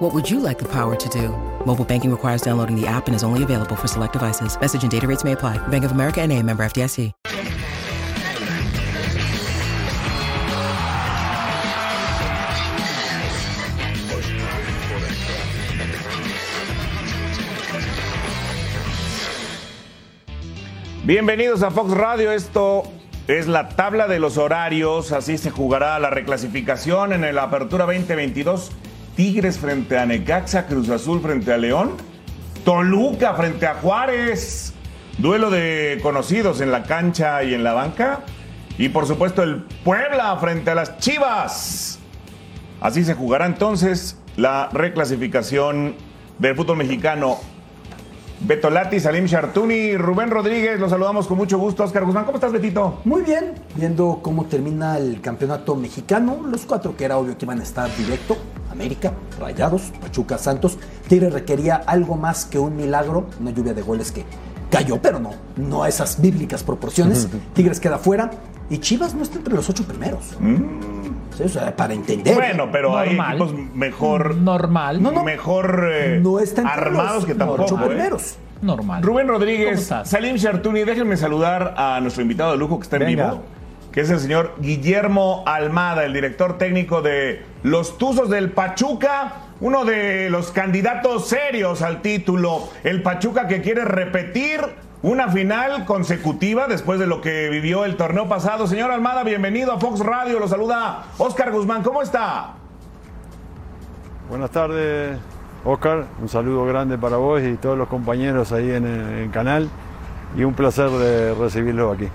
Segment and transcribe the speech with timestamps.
[0.00, 1.28] What would you like the power to do?
[1.66, 4.58] Mobile banking requires downloading the app and is only available for select devices.
[4.58, 5.58] Message and data rates may apply.
[5.68, 7.12] Bank of America and a member FDIC.
[21.04, 22.32] Bienvenidos a Fox Radio.
[22.32, 22.84] Esto
[23.28, 25.12] es la tabla de los horarios.
[25.12, 28.70] Así se jugará la reclasificación en la Apertura 2022.
[29.20, 31.90] Tigres frente a Necaxa, Cruz Azul frente a León,
[32.64, 34.72] Toluca frente a Juárez.
[35.18, 38.20] Duelo de conocidos en la cancha y en la banca.
[38.78, 41.98] Y por supuesto el Puebla frente a las Chivas.
[42.80, 45.96] Así se jugará entonces la reclasificación
[46.38, 47.36] del fútbol mexicano
[48.42, 51.84] Beto Lati, Salim Chartuni, Rubén Rodríguez, los saludamos con mucho gusto.
[51.84, 53.00] Oscar Guzmán, ¿cómo estás, Betito?
[53.04, 57.60] Muy bien, viendo cómo termina el campeonato mexicano, los cuatro que era obvio que iban
[57.60, 58.38] a estar directo,
[58.80, 60.78] América, Rayados, Pachuca, Santos.
[61.06, 64.24] Tigre requería algo más que un milagro, una lluvia de goles que
[64.70, 67.28] cayó, pero no, no a esas bíblicas proporciones.
[67.52, 68.30] Tigres queda fuera
[68.70, 70.34] y Chivas no está entre los ocho primeros.
[71.36, 72.34] Sí, o sea, para entender.
[72.34, 73.36] Bueno, pero hay Normal.
[73.36, 75.02] equipos mejor, Normal.
[75.02, 75.24] No, no.
[75.24, 77.64] mejor eh, no está entre armados los que tampoco.
[77.64, 77.86] ocho ¿eh?
[77.86, 78.36] primeros.
[78.62, 79.02] Normal.
[79.02, 79.90] Rubén ¿Cómo Rodríguez?
[80.04, 83.30] Salim Chartuni, déjenme saludar a nuestro invitado de lujo que está en Venga.
[83.30, 83.42] vivo,
[83.92, 89.84] que es el señor Guillermo Almada, el director técnico de los Tuzos del Pachuca, uno
[89.84, 92.68] de los candidatos serios al título.
[92.84, 94.60] El Pachuca que quiere repetir
[95.02, 98.66] una final consecutiva después de lo que vivió el torneo pasado.
[98.66, 100.38] Señor Almada, bienvenido a Fox Radio.
[100.38, 101.82] Lo saluda Oscar Guzmán.
[101.82, 102.54] ¿Cómo está?
[104.28, 105.18] Buenas tardes,
[105.64, 106.06] Oscar.
[106.20, 109.68] Un saludo grande para vos y todos los compañeros ahí en el, canal.
[110.36, 112.08] Y un placer de recibirlos aquí.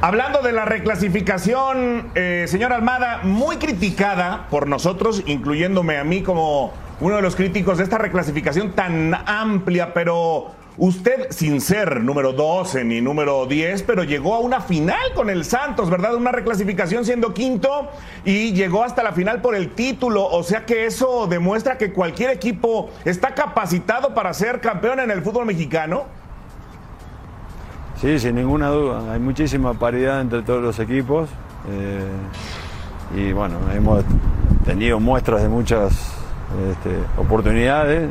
[0.00, 6.72] Hablando de la reclasificación, eh, señor Almada, muy criticada por nosotros, incluyéndome a mí como
[7.00, 12.84] uno de los críticos de esta reclasificación tan amplia, pero usted, sin ser número 12
[12.84, 16.14] ni número 10, pero llegó a una final con el Santos, ¿verdad?
[16.14, 17.90] Una reclasificación siendo quinto
[18.24, 22.30] y llegó hasta la final por el título, o sea que eso demuestra que cualquier
[22.30, 26.06] equipo está capacitado para ser campeón en el fútbol mexicano.
[28.00, 29.12] Sí, sin ninguna duda.
[29.12, 31.28] Hay muchísima paridad entre todos los equipos.
[31.70, 32.06] eh,
[33.16, 34.04] y bueno, hemos
[34.64, 35.92] tenido muestras de muchas
[36.70, 38.10] este, oportunidades.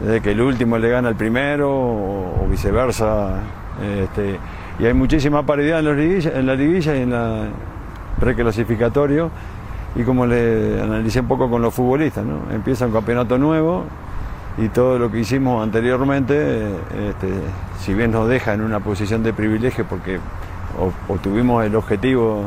[0.00, 3.36] De que el último le gana al primero o, viceversa.
[4.02, 4.38] este,
[4.78, 7.44] y hay muchísima paridad en, los liguilla- en la liguilla y en la
[8.20, 9.30] reclasificatorio.
[9.94, 12.52] Y como le analicé un poco con los futbolistas, ¿no?
[12.54, 13.84] empieza un campeonato nuevo
[14.58, 16.68] y todo lo que hicimos anteriormente,
[17.08, 17.28] este,
[17.80, 20.18] si bien nos deja en una posición de privilegio porque
[21.08, 22.46] obtuvimos el objetivo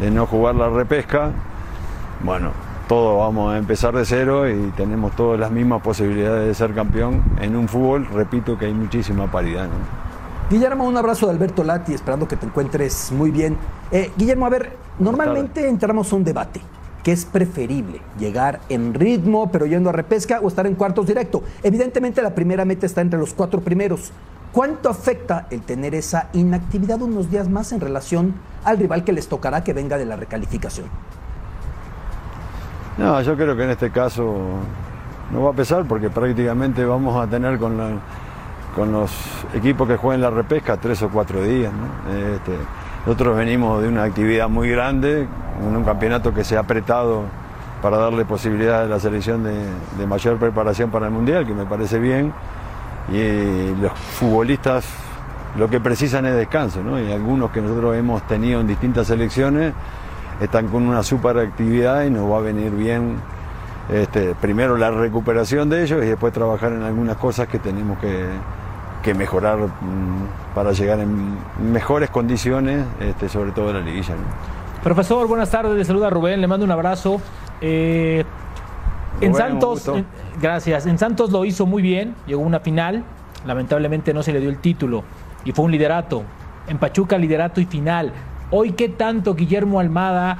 [0.00, 1.32] de no jugar la repesca,
[2.22, 2.50] bueno,
[2.88, 7.22] todos vamos a empezar de cero y tenemos todas las mismas posibilidades de ser campeón
[7.40, 9.64] en un fútbol, repito que hay muchísima paridad.
[9.64, 10.00] ¿no?
[10.50, 13.56] Guillermo, un abrazo de Alberto Lati, esperando que te encuentres muy bien.
[13.92, 16.60] Eh, Guillermo, a ver, normalmente entramos a un debate.
[17.02, 18.02] ¿Qué es preferible?
[18.18, 21.42] ¿Llegar en ritmo, pero yendo a repesca o estar en cuartos directo?
[21.62, 24.12] Evidentemente la primera meta está entre los cuatro primeros.
[24.52, 28.34] ¿Cuánto afecta el tener esa inactividad unos días más en relación
[28.64, 30.88] al rival que les tocará que venga de la recalificación?
[32.98, 34.36] No, yo creo que en este caso
[35.32, 39.10] no va a pesar porque prácticamente vamos a tener con los
[39.54, 41.72] equipos que jueguen la repesca tres o cuatro días.
[41.72, 42.12] ¿no?
[42.12, 42.52] Este,
[43.06, 45.26] nosotros venimos de una actividad muy grande,
[45.64, 47.22] un campeonato que se ha apretado
[47.82, 49.54] para darle posibilidad a la selección de,
[49.98, 52.32] de mayor preparación para el Mundial, que me parece bien.
[53.10, 54.84] Y los futbolistas
[55.58, 57.00] lo que precisan es descanso, ¿no?
[57.00, 59.72] Y algunos que nosotros hemos tenido en distintas selecciones
[60.40, 63.16] están con una super actividad y nos va a venir bien
[63.90, 68.26] este, primero la recuperación de ellos y después trabajar en algunas cosas que tenemos que,
[69.02, 71.36] que mejorar mm, para llegar en
[71.72, 74.14] mejores condiciones, este, sobre todo en la liguilla.
[74.14, 74.82] ¿no?
[74.82, 75.76] Profesor, buenas tardes.
[75.76, 76.40] Le saluda Rubén.
[76.40, 77.20] Le mando un abrazo.
[77.60, 78.24] Eh,
[79.20, 80.06] en Rubén, Santos, en-
[80.40, 80.86] gracias.
[80.86, 82.14] En Santos lo hizo muy bien.
[82.26, 83.04] Llegó a una final.
[83.46, 85.02] Lamentablemente no se le dio el título
[85.44, 86.22] y fue un liderato.
[86.68, 88.12] En Pachuca, liderato y final.
[88.50, 90.36] Hoy, ¿qué tanto Guillermo Almada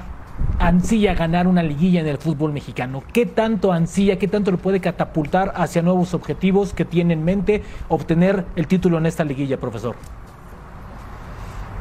[0.58, 3.02] ansía ganar una liguilla en el fútbol mexicano?
[3.12, 7.62] ¿Qué tanto ansía, qué tanto lo puede catapultar hacia nuevos objetivos que tiene en mente
[7.88, 9.94] obtener el título en esta liguilla, profesor?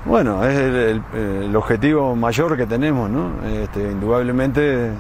[0.06, 3.32] Bueno, es el, objetivo mayor que tenemos, ¿no?
[3.46, 4.92] Este, indudablemente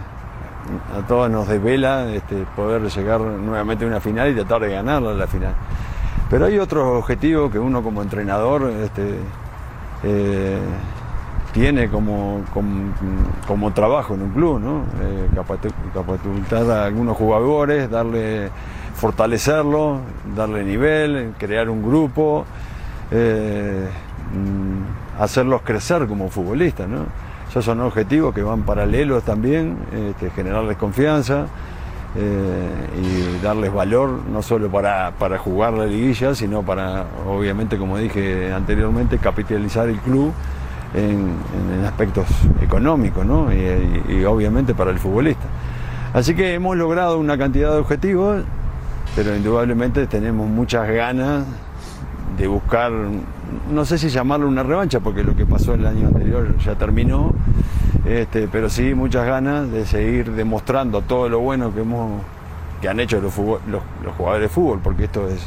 [0.95, 5.13] a todos nos desvela este, poder llegar nuevamente a una final y tratar de ganarla
[5.13, 5.53] la final.
[6.29, 9.15] Pero hay otros objetivos que uno como entrenador este,
[10.03, 10.59] eh,
[11.53, 12.41] tiene como,
[13.47, 14.83] como, trabajo en un club, ¿no?
[15.01, 15.29] Eh,
[15.93, 18.49] capacitar a algunos jugadores, darle,
[18.95, 20.01] fortalecerlo,
[20.35, 22.45] darle nivel, crear un grupo.
[23.11, 23.87] Eh,
[24.33, 26.87] Mm, hacerlos crecer como futbolistas.
[26.87, 27.05] ¿no?
[27.49, 31.47] Esos son objetivos que van paralelos también, este, generarles confianza
[32.15, 32.69] eh,
[33.01, 39.17] y darles valor, no solo para, jugar la liguilla, sino para, obviamente, como dije anteriormente,
[39.17, 40.31] capitalizar el club
[40.93, 41.35] en,
[41.85, 42.27] aspectos
[42.61, 43.49] económicos ¿no?
[43.53, 45.45] y obviamente para el futbolista.
[46.13, 48.43] Así que hemos logrado una cantidad de objetivos,
[49.15, 51.45] pero indudablemente tenemos muchas ganas
[52.37, 52.91] de buscar,
[53.71, 57.33] no sé si llamarlo una revancha, porque lo que pasó el año anterior ya terminó,
[58.05, 62.21] este, pero sí muchas ganas de seguir demostrando todo lo bueno que hemos
[62.81, 63.83] que han hecho los, los,
[64.17, 65.41] jugadores de fútbol, porque esto es,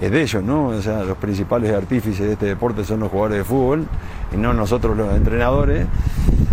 [0.00, 0.68] es de ellos, ¿no?
[0.68, 3.86] O sea, los principales artífices de este deporte son los jugadores de fútbol
[4.34, 5.86] y no nosotros los entrenadores.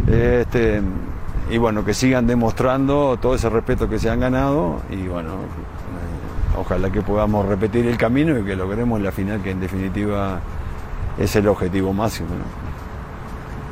[0.07, 0.81] Este,
[1.49, 5.31] y bueno, que sigan demostrando todo ese respeto que se han ganado y bueno,
[6.57, 10.39] ojalá que podamos repetir el camino y que logremos la final, que en definitiva
[11.17, 12.29] es el objetivo máximo.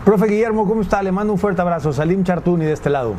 [0.03, 1.03] Profe Guillermo, ¿cómo está?
[1.03, 1.93] Le mando un fuerte abrazo.
[1.93, 3.15] Salim Chartuni de este lado.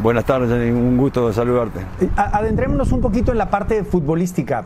[0.00, 1.80] Buenas tardes, un gusto saludarte.
[2.16, 4.64] Adentrémonos un poquito en la parte futbolística.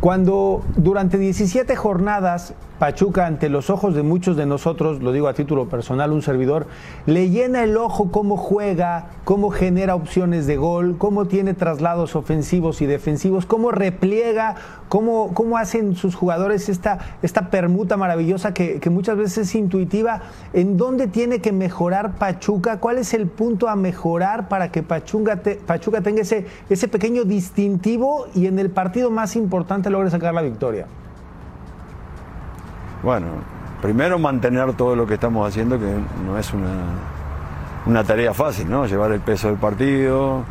[0.00, 5.34] Cuando durante 17 jornadas Pachuca, ante los ojos de muchos de nosotros, lo digo a
[5.34, 6.66] título personal, un servidor,
[7.06, 12.82] le llena el ojo cómo juega, cómo genera opciones de gol, cómo tiene traslados ofensivos
[12.82, 14.56] y defensivos, cómo repliega,
[14.88, 20.22] cómo, cómo hacen sus jugadores esta, esta permuta maravillosa que, muchas veces es intuitiva.
[20.52, 22.80] ¿En dónde tiene que mejorar Pachuca?
[22.80, 28.26] ¿Cuál es el punto a mejorar para que Pachuca, Pachuca tenga ese, ese pequeño distintivo
[28.34, 30.86] y en el partido más importante logre sacar la victoria?
[33.02, 33.26] Bueno,
[33.82, 35.94] primero mantener todo lo que estamos haciendo, que
[36.26, 36.84] no es una,
[37.86, 38.86] una tarea fácil, ¿no?
[38.86, 40.44] Llevar el peso del partido,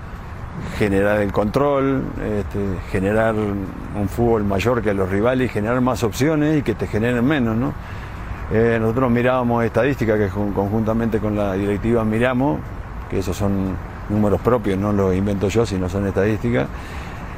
[0.77, 2.03] generar el control,
[2.39, 2.59] este,
[2.91, 7.56] generar un fútbol mayor que los rivales generar más opciones y que te generen menos,
[7.56, 7.74] ¿no?
[8.51, 12.59] Eh, nosotros mirábamos estadísticas que conjuntamente con la directiva miramos,
[13.09, 13.75] que esos son
[14.09, 16.68] números propios, no los invento yo, sino son estadísticas,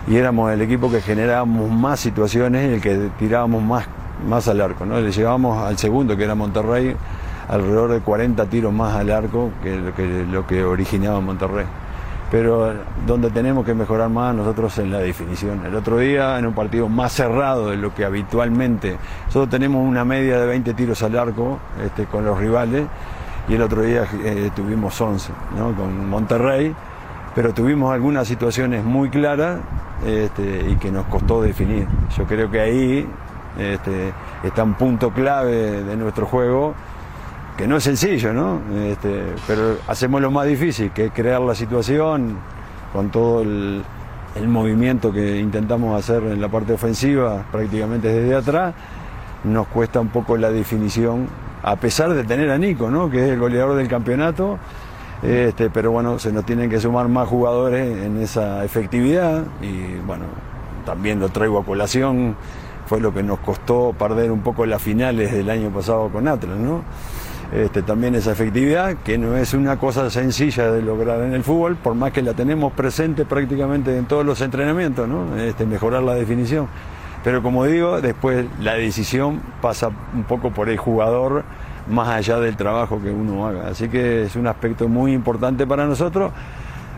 [0.07, 3.87] y éramos el equipo que generábamos más situaciones y el que tirábamos más
[4.27, 4.85] más al arco.
[4.85, 4.99] ¿no?
[4.99, 6.95] Le llevamos al segundo, que era Monterrey,
[7.47, 11.65] alrededor de 40 tiros más al arco que lo que, lo que originaba Monterrey.
[12.31, 12.73] Pero
[13.05, 15.63] donde tenemos que mejorar más nosotros en la definición.
[15.65, 18.97] El otro día, en un partido más cerrado de lo que habitualmente,
[19.27, 22.87] nosotros tenemos una media de 20 tiros al arco este, con los rivales
[23.47, 25.31] y el otro día eh, tuvimos 11
[25.77, 26.73] con Monterrey,
[27.35, 29.59] pero tuvimos algunas situaciones muy claras
[30.05, 31.87] este, y que nos costó definir.
[32.17, 33.07] Yo creo que ahí
[33.57, 34.13] este,
[34.43, 36.75] está un punto clave de nuestro juego,
[37.57, 38.59] que no es sencillo, ¿no?
[38.85, 42.37] Este, pero hacemos lo más difícil, que es crear la situación
[42.91, 43.83] con todo el,
[44.47, 48.73] movimiento que intentamos hacer en la parte ofensiva, prácticamente desde atrás,
[49.45, 51.27] nos cuesta un poco la definición,
[51.63, 53.09] a pesar de tener a Nico, ¿no?
[53.09, 54.59] que es el goleador del campeonato,
[55.23, 60.25] este, pero bueno, se nos tienen que sumar más jugadores en esa efectividad y bueno,
[60.85, 62.35] también lo traigo a colación
[62.85, 66.57] fue lo que nos costó perder un poco las finales del año pasado con Atlas,
[66.57, 66.83] ¿no?
[67.53, 71.75] Este, también esa efectividad, que no es una cosa sencilla de lograr en el fútbol,
[71.75, 75.37] por más que la tenemos presente prácticamente en todos los entrenamientos, ¿no?
[75.37, 76.67] Este, mejorar la definición.
[77.23, 81.43] Pero como digo, después la decisión pasa un poco por el jugador
[81.87, 83.67] más allá del trabajo que uno haga.
[83.67, 86.31] Así que es un aspecto muy importante para nosotros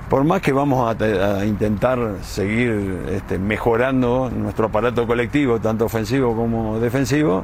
[0.09, 6.79] por más que vamos a, intentar seguir este, mejorando nuestro aparato colectivo, tanto ofensivo como
[6.79, 7.43] defensivo,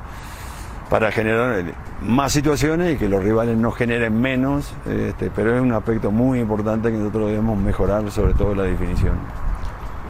[0.89, 1.63] para generar
[2.01, 6.39] más situaciones y que los rivales no generen menos, este, pero es un aspecto muy
[6.39, 9.15] importante que nosotros debemos mejorar, sobre todo la definición.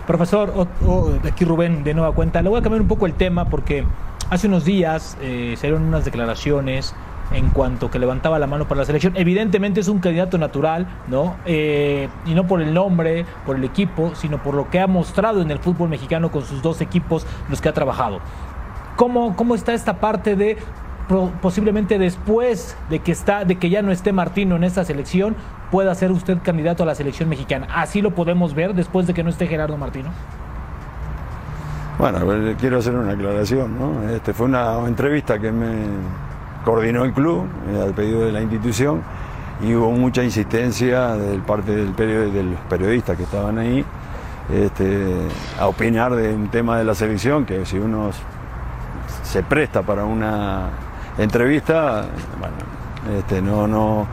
[0.05, 0.67] Profesor,
[1.25, 3.85] aquí Rubén de nueva cuenta, le voy a cambiar un poco el tema porque
[4.29, 6.93] hace unos días eh, unas declaraciones
[7.31, 9.15] en cuanto que levantaba la mano para la selección.
[9.15, 11.35] Evidentemente es un candidato natural, ¿no?
[11.45, 15.41] Eh, y no por el nombre, por el equipo, sino por lo que ha mostrado
[15.41, 18.19] en el fútbol mexicano con sus dos equipos, los que ha trabajado.
[18.95, 20.57] ¿Cómo, cómo está esta parte de
[21.41, 25.35] posiblemente después de que está de que ya no esté Martino en esta selección
[25.69, 29.21] pueda ser usted candidato a la selección mexicana así lo podemos ver después de que
[29.21, 30.11] no esté Gerardo Martino
[31.99, 32.19] Bueno,
[32.57, 34.09] quiero hacer una aclaración, ¿no?
[34.09, 35.75] Este fue una entrevista que me
[36.63, 39.01] coordinó el club eh, al pedido de la institución
[39.61, 43.85] y hubo mucha insistencia del parte del de los periodistas que estaban ahí
[44.51, 45.15] este,
[45.59, 48.11] a opinar de un tema de la selección que si uno
[49.23, 50.69] se presta para una
[51.17, 52.05] entrevista,
[52.39, 54.07] bueno, este, no, no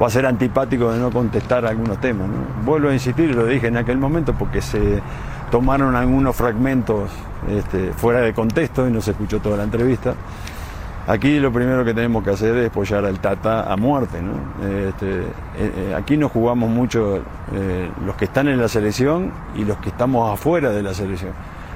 [0.00, 2.28] va a ser antipático de no contestar algunos temas.
[2.64, 5.02] Vuelvo a insistir, lo dije en aquel momento porque se
[5.50, 7.10] tomaron algunos fragmentos
[7.48, 10.14] este, fuera de contexto y no se escuchó toda la entrevista.
[11.06, 14.18] Aquí lo primero que tenemos que hacer es apoyar al Tata a muerte.
[14.88, 15.24] Este, eh,
[15.58, 19.90] eh, aquí nos jugamos mucho eh, los que están en la selección y los que
[19.90, 21.32] estamos afuera de la selección,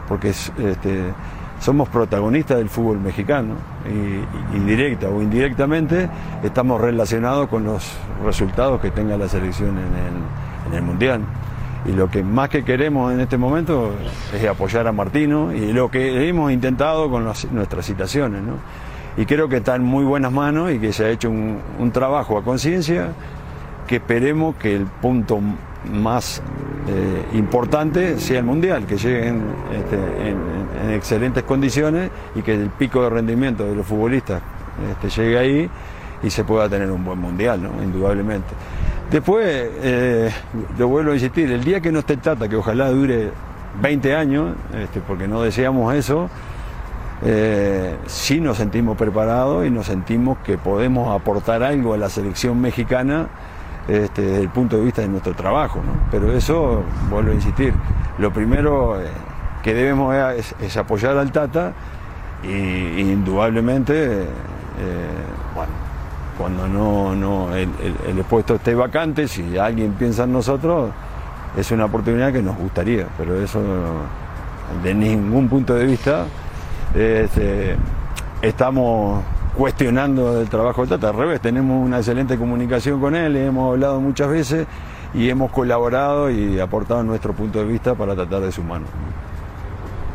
[0.08, 1.12] porque este,
[1.60, 3.54] somos protagonistas del fútbol mexicano
[3.86, 6.08] y, y, directa o indirectamente
[6.42, 11.22] estamos relacionados con los resultados que tenga la selección en el, Mundial.
[11.86, 13.92] Y lo que más que queremos en este momento
[14.34, 18.42] es apoyar a Martino y lo que hemos intentado con nuestras citaciones.
[19.18, 22.38] Y creo que está en muy buenas manos y que se ha hecho un, trabajo
[22.38, 23.08] a conciencia
[23.88, 25.40] que esperemos que el punto
[25.92, 26.40] más
[26.86, 29.42] eh, importante sea el mundial, que lleguen
[29.76, 29.96] este,
[30.28, 34.40] en, excelentes condiciones y que el pico de rendimiento de los futbolistas
[34.90, 35.70] este, llegue ahí
[36.22, 37.82] y se pueda tener un buen mundial, ¿no?
[37.82, 38.54] indudablemente.
[39.10, 39.44] Después,
[39.82, 40.30] eh,
[40.78, 43.30] lo vuelvo a insistir, el día que no esté Tata, que ojalá dure
[43.82, 46.30] 20 años, este, porque no deseamos eso,
[47.24, 52.60] eh, sí nos sentimos preparados y nos sentimos que podemos aportar algo a la selección
[52.60, 53.26] mexicana
[53.88, 55.80] este, desde el punto de vista de nuestro trabajo.
[56.10, 57.74] Pero eso, vuelvo a insistir,
[58.18, 59.06] lo primero eh,
[59.62, 60.14] que debemos
[60.60, 61.72] es, apoyar al Tata
[62.44, 64.26] y, indudablemente, eh,
[65.54, 65.72] bueno,
[66.36, 67.68] cuando no, no el,
[68.06, 70.92] el, puesto esté vacante, si alguien piensa en nosotros,
[71.56, 73.60] es una oportunidad que nos gustaría, pero eso
[74.84, 76.26] de ningún punto de vista
[76.94, 77.76] este,
[78.42, 79.22] estamos
[79.56, 81.08] cuestionando el trabajo de Tata.
[81.10, 84.66] Al revés, tenemos una excelente comunicación con él, hemos hablado muchas veces
[85.14, 88.86] y hemos colaborado y aportado nuestro punto de vista para tratar de mano.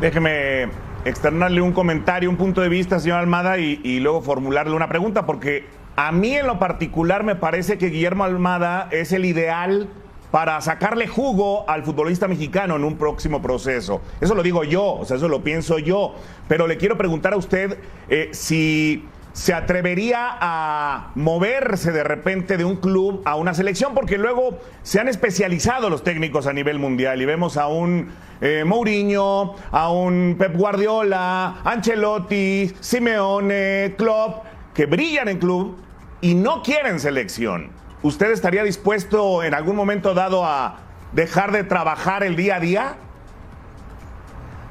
[0.00, 0.68] Déjeme
[1.04, 5.66] externarle un comentario, un punto de vista, señor Almada, y luego formularle una pregunta, porque
[5.96, 9.88] a mí en lo particular me parece que Guillermo Almada es el ideal
[10.34, 14.02] para sacarle jugo al futbolista mexicano en un próximo proceso.
[14.20, 16.16] Eso lo digo yo, o sea, eso lo pienso yo.
[16.48, 22.64] Pero le quiero preguntar a usted eh, si se atrevería a moverse de repente de
[22.64, 27.22] un club a una selección, porque luego se han especializado los técnicos a nivel mundial
[27.22, 28.08] y vemos a un
[28.40, 35.76] eh, Mourinho, a un Pep Guardiola, Ancelotti, Simeone, Klopp, que brillan en club
[36.20, 37.83] y no quieren selección.
[38.04, 40.76] ¿Usted estaría dispuesto en algún momento dado a
[41.12, 42.96] dejar de trabajar el día a día?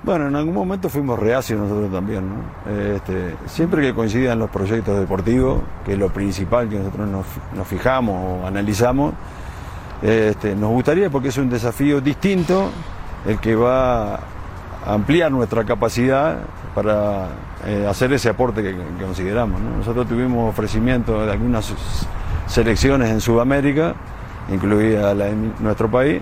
[0.04, 2.30] Bueno, en algún momento fuimos reacios nosotros también.
[2.96, 8.44] Este, siempre que coincidan los proyectos deportivos, que es lo principal que nosotros nos, fijamos
[8.44, 9.14] o analizamos,
[10.02, 12.70] este, nos gustaría porque es un desafío distinto
[13.26, 14.20] el que va a
[14.86, 16.40] ampliar nuestra capacidad
[16.76, 17.30] para
[17.66, 19.60] eh, hacer ese aporte que, consideramos.
[19.60, 21.74] Nosotros tuvimos ofrecimiento de algunas
[22.48, 23.96] selecciones en Sudamérica,
[24.50, 26.22] incluida la de nuestro país,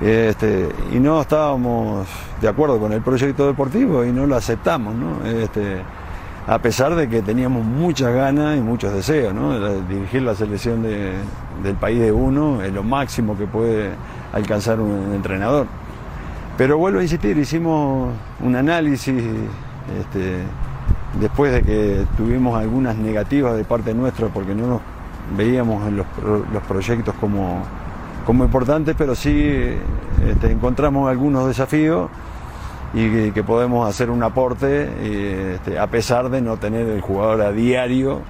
[0.00, 2.06] este, y no estábamos
[2.40, 4.94] de acuerdo con el proyecto deportivo y no lo aceptamos,
[5.26, 5.82] este,
[6.46, 9.34] a pesar de que teníamos muchas ganas y muchos deseos,
[9.88, 13.90] dirigir la selección del país de uno es lo máximo que puede
[14.32, 15.66] alcanzar un entrenador.
[16.56, 19.22] Pero vuelvo a insistir, hicimos un análisis
[19.98, 20.38] este,
[21.20, 24.80] después de que tuvimos algunas negativas de parte nuestra porque no nos
[25.36, 26.06] veíamos los,
[26.52, 27.62] los proyectos como,
[28.26, 29.76] como importantes, pero sí
[30.26, 32.10] este, encontramos algunos desafíos
[32.92, 37.52] y que, podemos hacer un aporte este, a pesar de no tener el jugador a
[37.52, 38.20] diario,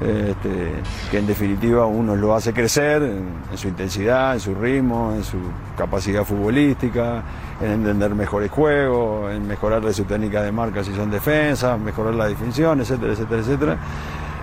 [0.00, 0.72] este,
[1.10, 5.38] que en definitiva uno lo hace crecer en, su intensidad, en su ritmo, en su
[5.76, 7.22] capacidad futbolística,
[7.60, 12.28] en entender mejores juegos, en mejorarle su técnica de marca si son defensas, mejorar la
[12.28, 13.78] definición, etcétera, etcétera, etcétera.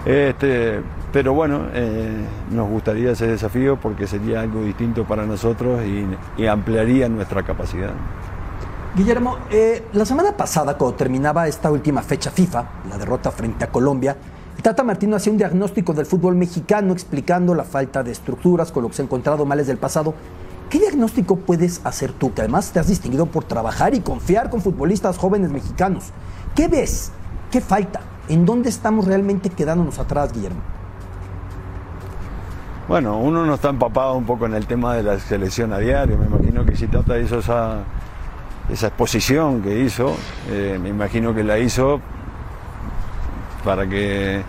[0.08, 0.80] Este,
[1.12, 7.10] pero bueno, eh, nos gustaría ese desafío porque sería algo distinto para nosotros y, ampliaría
[7.10, 7.92] nuestra capacidad.
[8.96, 13.68] Guillermo, eh, la semana pasada, cuando terminaba esta última fecha FIFA, la derrota frente a
[13.70, 14.16] Colombia,
[14.62, 18.90] Tata Martino hacía un diagnóstico del fútbol mexicano explicando la falta de estructuras, con lo
[18.90, 20.14] que se ha encontrado males del pasado.
[20.70, 24.62] ¿Qué diagnóstico puedes hacer tú, que además te has distinguido por trabajar y confiar con
[24.62, 26.12] futbolistas jóvenes mexicanos?
[26.56, 27.12] ¿Qué ves?
[27.52, 28.02] ¿Qué falta?
[28.30, 30.62] ¿En dónde estamos realmente quedándonos atrás, Guillermo?
[32.88, 36.18] Bueno, uno no está empapado un poco en el tema de la selección a diario.
[36.18, 37.80] Me imagino que si Tata hizo esa,
[38.70, 40.16] esa exposición que hizo,
[40.50, 42.00] eh, me imagino que la hizo
[43.64, 44.42] para que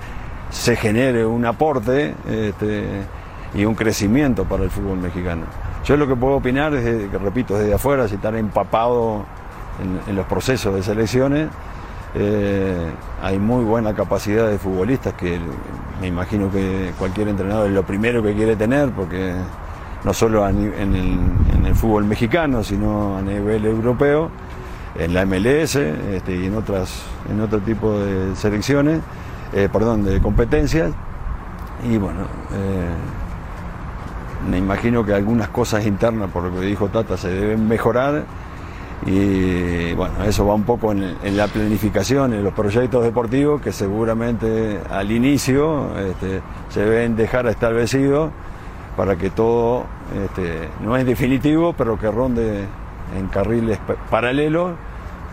[0.51, 2.85] se genere un aporte este,
[3.55, 5.43] y un crecimiento para el fútbol mexicano.
[5.85, 9.25] Yo lo que puedo opinar es, que repito, desde afuera, si estar empapado
[10.07, 11.49] en, los procesos de selecciones,
[12.15, 12.91] eh,
[13.23, 15.39] hay muy buena capacidad de futbolistas que
[16.01, 19.35] me imagino que cualquier entrenador es lo primero que quiere tener, porque
[20.05, 24.31] no solo en, el, fútbol mexicano, sino a nivel europeo,
[24.97, 29.01] en la MLS este, y en, otras, en otro tipo de selecciones,
[29.53, 30.93] eh, perdón, de competencias.
[31.89, 32.23] Y bueno,
[32.53, 32.95] eh,
[34.51, 38.25] me imagino que algunas cosas internas, por lo que dijo Tata, se deben mejorar.
[39.07, 44.81] Y bueno, eso va un poco en, la planificación, en los proyectos deportivos que seguramente
[44.91, 48.31] al inicio este, se deben dejar establecidos
[48.97, 49.85] para que todo
[50.25, 52.65] este, no es definitivo, pero que ronde
[53.17, 53.79] en carriles
[54.11, 54.73] paralelos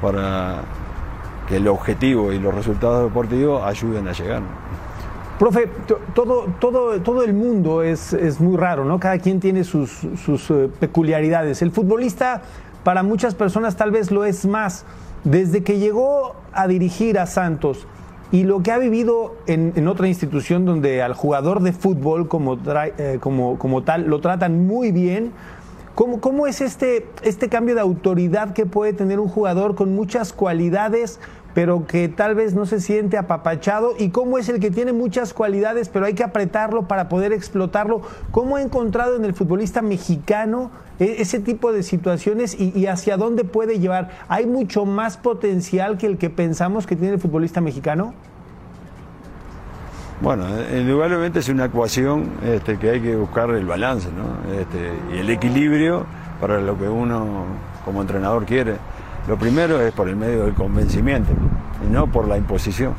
[0.01, 0.61] para
[1.47, 4.41] que el objetivo y los resultados deportivos ayuden a llegar.
[5.39, 5.69] Profe,
[6.13, 8.99] todo, todo, todo el mundo es, es, muy raro, ¿no?
[8.99, 11.61] Cada quien tiene sus, sus eh, peculiaridades.
[11.61, 12.41] El futbolista,
[12.85, 14.85] para muchas personas, tal vez lo es más.
[15.23, 17.87] Desde que llegó a dirigir a Santos,
[18.31, 22.59] y lo que ha vivido en, otra institución donde al jugador de fútbol como,
[22.97, 25.31] eh, como, como tal lo tratan muy bien,
[25.95, 30.33] ¿Cómo, ¿Cómo, es este, este cambio de autoridad que puede tener un jugador con muchas
[30.33, 31.21] cualidades,
[31.55, 33.93] pero que tal vez no se siente apapachado?
[33.97, 38.01] ¿Y cómo es el que tiene muchas cualidades, pero hay que apretarlo para poder explotarlo?
[38.29, 40.69] ¿Cómo ha encontrado en el futbolista mexicano
[40.99, 44.11] e, ese tipo de situaciones y, hacia dónde puede llevar?
[44.27, 48.13] ¿Hay mucho más potencial que el que pensamos que tiene el futbolista mexicano?
[50.19, 50.45] Bueno,
[50.77, 54.53] indudablemente es una ecuación este, que hay que buscar el balance ¿no?
[54.59, 56.05] este, y el equilibrio
[56.41, 57.45] para lo que uno
[57.85, 58.75] como entrenador quiere.
[59.27, 61.31] Lo primero es por el medio del convencimiento
[61.85, 62.93] y no por la imposición.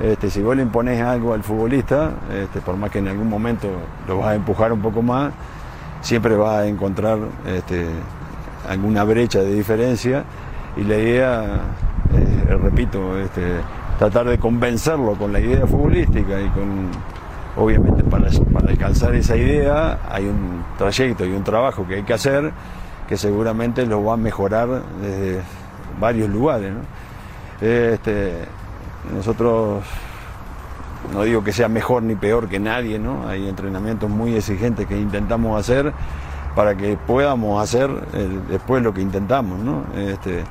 [0.00, 3.68] Este, si vos le impones algo al futbolista, este, por más que en algún momento
[4.08, 5.32] lo vas a empujar un poco más,
[6.00, 7.86] siempre vas a encontrar este,
[8.66, 10.24] alguna brecha de diferencia
[10.78, 11.44] y la idea,
[12.14, 13.42] eh, repito, este,
[13.98, 16.88] tratar de convencerlo con la idea futbolística y con,
[17.62, 22.14] obviamente para, para alcanzar esa idea hay un trayecto y un trabajo que hay que
[22.14, 22.50] hacer
[23.10, 25.42] que seguramente lo va a mejorar desde
[25.98, 26.72] varios lugares.
[27.60, 28.44] Este,
[29.12, 29.82] nosotros
[31.12, 33.28] no digo que sea mejor ni peor que nadie, ¿no?
[33.28, 35.92] Hay entrenamientos muy exigentes que intentamos hacer
[36.54, 39.82] para que podamos hacer eh, después lo que intentamos, ¿no?
[39.96, 40.44] Este,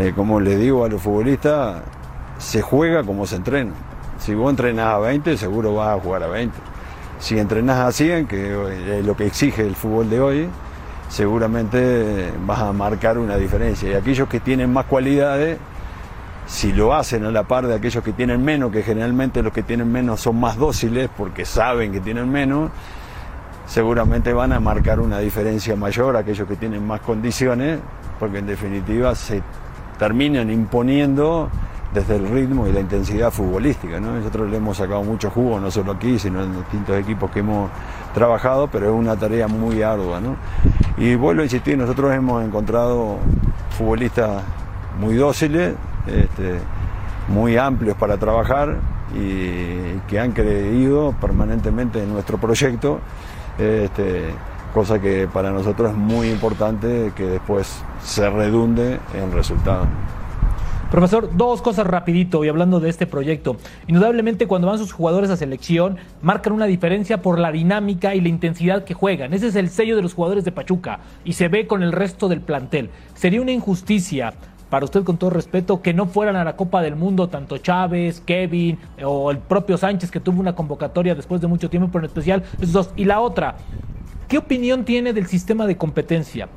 [0.00, 1.82] eh, como les digo a los futbolistas,
[2.38, 3.70] se juega como se entrena.
[4.18, 6.52] Si vos entrenás a 20, seguro vas a jugar a 20.
[7.20, 10.48] Si entrenás a 100, que es lo que exige el fútbol de hoy,
[11.08, 13.90] seguramente vas a marcar una diferencia.
[13.90, 15.58] Y aquellos que tienen más cualidades,
[16.46, 19.62] si lo hacen a la par de aquellos que tienen menos, que generalmente los que
[19.62, 22.70] tienen menos son más dóciles porque saben que tienen menos,
[23.66, 27.78] seguramente van a marcar una diferencia mayor aquellos que tienen más condiciones,
[28.18, 29.42] porque en definitiva se
[29.98, 31.48] terminan imponiendo
[31.94, 34.00] desde el ritmo y la intensidad futbolística.
[34.00, 37.70] Nosotros le hemos sacado mucho jugo, no solo aquí, sino en distintos equipos que hemos
[38.12, 40.20] trabajado, pero es una tarea muy ardua.
[40.96, 43.18] Y vuelvo a insistir, nosotros hemos encontrado
[43.76, 44.42] futbolistas
[45.00, 45.74] muy dóciles,
[46.06, 46.58] este,
[47.28, 48.76] muy amplios para trabajar
[49.14, 53.00] y que han creído permanentemente en nuestro proyecto,
[53.58, 54.26] este,
[54.72, 59.88] cosa que para nosotros es muy importante que después se redunde en resultados.
[60.94, 63.56] Profesor, dos cosas rapidito y hablando de este proyecto.
[63.88, 68.28] Indudablemente cuando van sus jugadores a selección marcan una diferencia por la dinámica y la
[68.28, 69.34] intensidad que juegan.
[69.34, 72.28] Ese es el sello de los jugadores de Pachuca y se ve con el resto
[72.28, 72.90] del plantel.
[73.14, 74.34] Sería una injusticia
[74.70, 78.20] para usted con todo respeto, que no fueran a la Copa del Mundo tanto Chávez,
[78.20, 82.10] Kevin o el propio Sánchez que tuvo una convocatoria después de mucho tiempo, pero en
[82.10, 82.90] especial esos dos.
[82.94, 83.56] Y la otra,
[84.28, 86.48] ¿qué opinión tiene del sistema de competencia?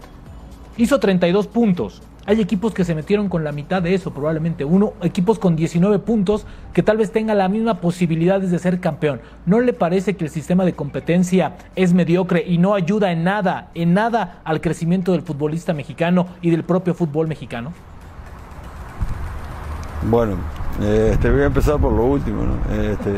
[0.77, 4.93] Hizo 32 puntos, hay equipos que se metieron con la mitad de eso, probablemente uno,
[5.01, 9.21] equipos con 19 puntos que tal vez tengan la misma posibilidad de ser campeón.
[9.45, 13.71] ¿No le parece que el sistema de competencia es mediocre y no ayuda en nada,
[13.75, 17.71] en nada al crecimiento del futbolista mexicano y del propio fútbol mexicano?
[20.09, 20.35] Bueno,
[20.81, 22.43] este, voy a empezar por lo último.
[22.73, 23.11] Este,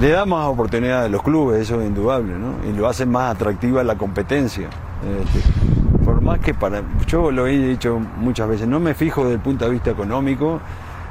[0.00, 2.54] le da más oportunidad a los clubes, eso es indudable, ¿no?
[2.66, 4.68] y lo hace más atractiva la competencia.
[5.02, 5.77] Este,
[6.28, 9.64] más que para, yo lo he dicho muchas veces, no me fijo desde el punto
[9.64, 10.60] de vista económico,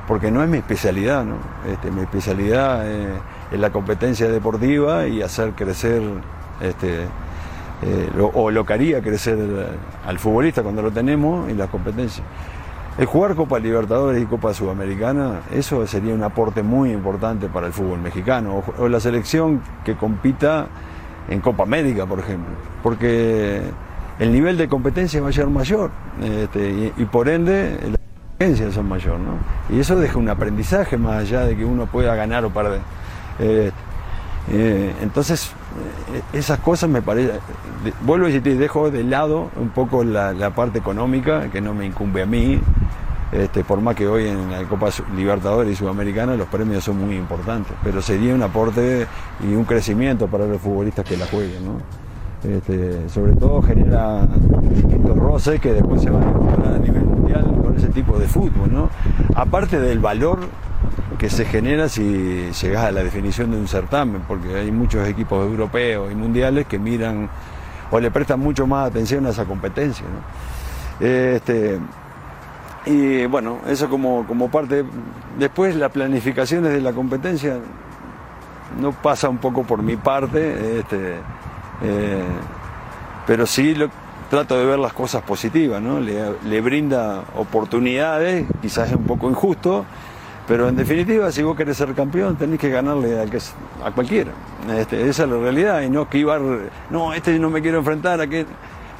[0.07, 1.37] porque no es mi especialidad, ¿no?
[1.67, 6.03] Este, mi especialidad es la competencia deportiva y hacer crecer
[6.61, 7.05] este,
[7.81, 9.39] eh, o lo que haría crecer
[10.05, 12.25] al futbolista cuando lo tenemos y las competencias.
[12.99, 17.73] El jugar Copa Libertadores y Copa Sudamericana, eso sería un aporte muy importante para el
[17.73, 18.63] fútbol mexicano.
[18.77, 20.67] O, o la selección que compita
[21.27, 22.53] en Copa América, por ejemplo.
[22.81, 23.61] Porque
[24.19, 25.91] el nivel de competencia va a ser mayor
[26.23, 27.99] este, y, por ende las
[28.39, 29.19] exigencias son mayor.
[29.19, 29.37] ¿no?
[29.75, 32.81] Y eso deja un aprendizaje más allá de que uno pueda ganar o perder.
[33.39, 33.71] Eh,
[34.49, 35.51] eh, entonces,
[36.13, 37.33] eh, esas cosas me parece.
[37.83, 41.85] de- Vuelvo a decir, dejo de lado un poco la, parte económica, que no me
[41.85, 42.59] incumbe a mí.
[43.31, 47.17] Este, por más que hoy en la Copa Libertadores y Sudamericana los premios son muy
[47.17, 49.05] importantes, pero sería un aporte
[49.43, 51.65] y un crecimiento para los futbolistas que la jueguen.
[51.65, 52.06] ¿no?
[52.43, 54.27] Este, sobre todo genera
[54.69, 58.27] distintos roces que después se van a encontrar a nivel mundial con ese tipo de
[58.27, 58.71] fútbol.
[58.71, 58.89] ¿no?
[59.35, 60.39] Aparte del valor
[61.17, 65.43] que se genera si llegas a la definición de un certamen, porque hay muchos equipos
[65.45, 67.29] europeos y mundiales que miran
[67.89, 70.05] o le prestan mucho más atención a esa competencia.
[70.99, 71.79] Este,
[72.85, 74.85] y bueno, eso como, como parte.
[75.37, 77.57] Después las planificaciones de la competencia
[78.79, 81.15] no pasa un poco por mi parte, este,
[81.81, 82.23] eh,
[83.25, 83.89] pero sí lo,
[84.29, 85.99] trato de ver las cosas positivas, ¿no?
[85.99, 89.85] Le, brinda oportunidades, quizás es un poco injusto,
[90.47, 93.39] pero en definitiva, si vos querés ser campeón, tenés que ganarle a, que,
[93.93, 94.31] cualquiera.
[94.77, 96.41] Este, esa es la realidad, y no esquivar,
[96.89, 98.45] no, este no me quiero enfrentar, a que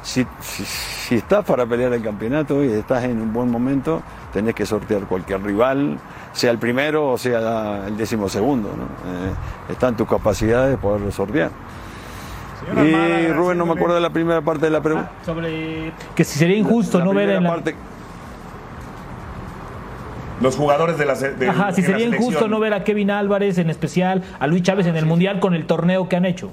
[0.02, 4.64] si, si, estás para pelear el campeonato y estás en un buen momento, tenés que
[4.64, 5.98] sortear cualquier rival,
[6.32, 8.70] sea el primero o sea el décimo segundo.
[8.76, 8.84] ¿no?
[8.84, 9.32] Eh,
[9.70, 11.50] está en tus capacidades de poderlo sortear.
[12.76, 15.10] Y Armada, Rubén, no me acuerdo de la primera parte de la pregunta.
[15.24, 17.50] Sobre que si sería injusto La no ver primera en la...
[17.50, 17.74] parte-
[20.40, 23.70] Los jugadores de la, de- Ajá, si sería injusto no ver a Kevin Álvarez en
[23.70, 26.50] especial, a Luis Chávez en el Mundial con el torneo que han hecho.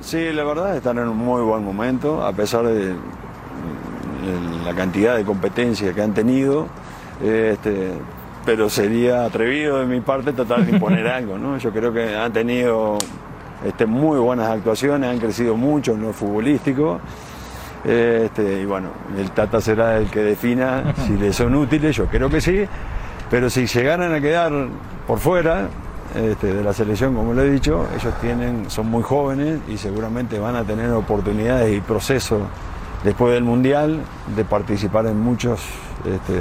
[0.00, 2.94] Sí, la verdad están en un muy buen momento, a pesar de
[4.24, 6.66] de la cantidad de competencia que han tenido.
[7.22, 7.92] Este,
[8.46, 11.58] pero sería atrevido de mi parte tratar de imponer algo, ¿no?
[11.58, 12.96] Yo creo que han tenido
[13.64, 17.00] este, muy buenas actuaciones, han crecido mucho en lo futbolístico.
[17.84, 22.30] Este, y bueno, el Tata será el que defina si les son útiles, yo creo
[22.30, 22.64] que sí,
[23.30, 24.52] pero si llegaran a quedar
[25.06, 25.68] por fuera
[26.14, 30.38] este, de la selección, como lo he dicho, ellos tienen, son muy jóvenes y seguramente
[30.38, 32.42] van a tener oportunidades y procesos
[33.02, 34.00] después del Mundial
[34.34, 35.60] de participar en muchos
[36.04, 36.40] este,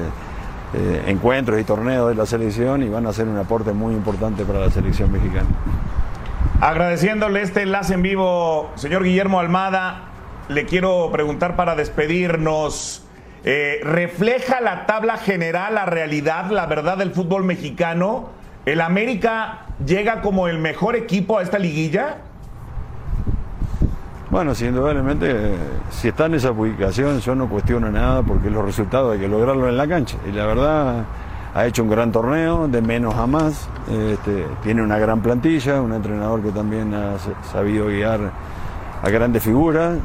[0.76, 4.46] eh, encuentros y torneos de la selección y van a hacer un aporte muy importante
[4.46, 5.48] para la selección mexicana.
[6.62, 10.06] Agradeciéndole este enlace en vivo, señor Guillermo Almada,
[10.48, 13.04] le quiero preguntar para despedirnos.
[13.44, 18.30] eh, ¿Refleja la tabla general la realidad, la verdad del fútbol mexicano?
[18.66, 22.18] ¿El América llega como el mejor equipo a esta liguilla?
[24.30, 25.56] Bueno, sí, indudablemente,
[25.92, 29.68] si está en esa ubicación, yo no cuestiono nada porque los resultados hay que lograrlo
[29.68, 30.18] en la cancha.
[30.28, 31.04] Y la verdad,
[31.54, 33.68] ha hecho un gran torneo, de menos a más.
[33.89, 37.18] Este, tiene una gran plantilla, un entrenador que también ha
[37.52, 38.32] sabido guiar
[39.02, 39.98] a grandes figuras,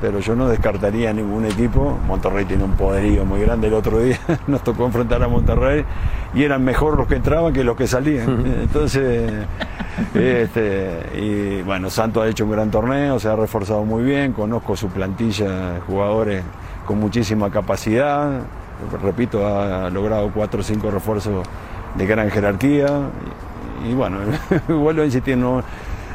[0.00, 1.98] pero yo no descartaría ningún equipo.
[2.06, 3.68] Monterrey tiene un poderío muy grande.
[3.68, 5.84] El otro día nos tocó enfrentar a Monterrey
[6.34, 8.44] y eran mejor los que entraban que los que salían.
[8.60, 9.32] Entonces,
[10.14, 14.76] este, y bueno, Santos ha hecho un gran torneo, se ha reforzado muy bien, conozco
[14.76, 16.42] su plantilla jugadores
[16.86, 18.42] con muchísima capacidad,
[19.02, 21.46] repito, ha logrado cuatro o cinco refuerzos
[21.96, 22.86] de gran jerarquía.
[23.88, 24.18] Y, bueno,
[24.68, 25.62] vuelvo a insistir, no,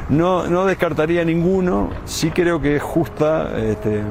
[0.08, 4.02] no, no descartaría ninguno, sí creo que es justa este,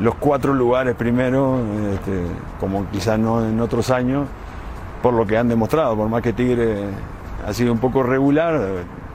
[0.00, 1.58] los cuatro lugares primero,
[1.94, 2.22] este,
[2.58, 4.26] como quizás no en otros años,
[5.02, 6.86] por lo que han demostrado, por más que Tigre
[7.46, 8.60] ha sido un poco regular,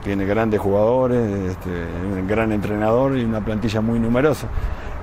[0.02, 1.68] tiene grandes jugadores, este,
[2.18, 4.48] un gran entrenador y una plantilla muy numerosa.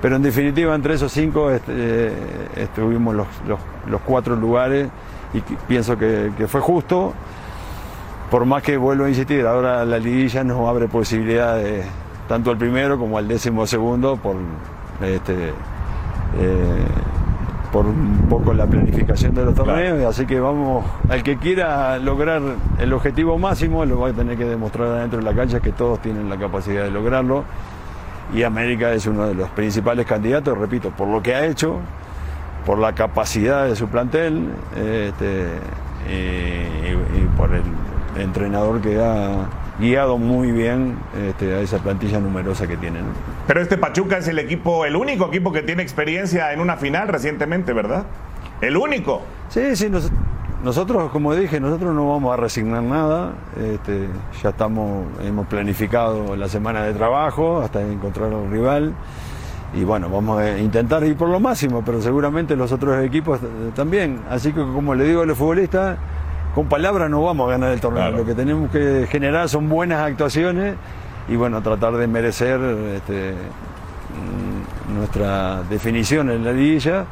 [0.02, 2.14] Pero en definitiva, entre esos cinco eh,
[2.56, 3.60] estuvimos los, los-
[3.90, 4.88] los cuatro lugares
[5.34, 7.14] y pienso que, que fue justo.
[8.32, 11.86] Por más que vuelvo a insistir, ahora la liguilla nos abre posibilidades
[12.28, 14.36] tanto al primero como al décimo segundo por
[15.02, 16.86] este, eh,
[17.72, 22.42] por un poco la planificación de los torneos, así que vamos, al que quiera lograr
[22.78, 26.00] el objetivo máximo, lo va a tener que demostrar adentro de la cancha que todos
[26.00, 27.44] tienen la capacidad de lograrlo.
[28.34, 31.80] Y América es uno de los principales candidatos, repito, por lo que ha hecho,
[32.66, 35.46] por la capacidad de su plantel este,
[36.08, 37.64] y, y por el
[38.22, 39.48] entrenador que ha
[39.80, 40.98] guiado muy bien
[41.30, 43.00] este, a esa plantilla numerosa que tiene.
[43.00, 43.08] ¿no?
[43.48, 47.08] Pero este Pachuca es el equipo, el único equipo que tiene experiencia en una final
[47.08, 48.04] recientemente, ¿verdad?
[48.62, 49.22] El único.
[49.48, 50.12] Sí, sí, nos-
[50.64, 53.32] nosotros, como dije, nosotros no vamos a resignar nada.
[53.58, 54.08] Este,
[54.44, 58.94] ya estamos, hemos planificado la semana de trabajo hasta encontrar un rival.
[59.74, 63.40] Y bueno, vamos a intentar ir por lo máximo, pero seguramente los otros equipos
[63.74, 64.22] también.
[64.30, 65.98] Así que, como le digo a los futbolistas,
[66.54, 68.12] con palabras no vamos a ganar el torneo.
[68.12, 70.76] Lo que tenemos que generar son buenas actuaciones
[71.30, 72.60] y bueno, tratar de merecer
[72.96, 77.06] este, mm, nuestra definición en la liguilla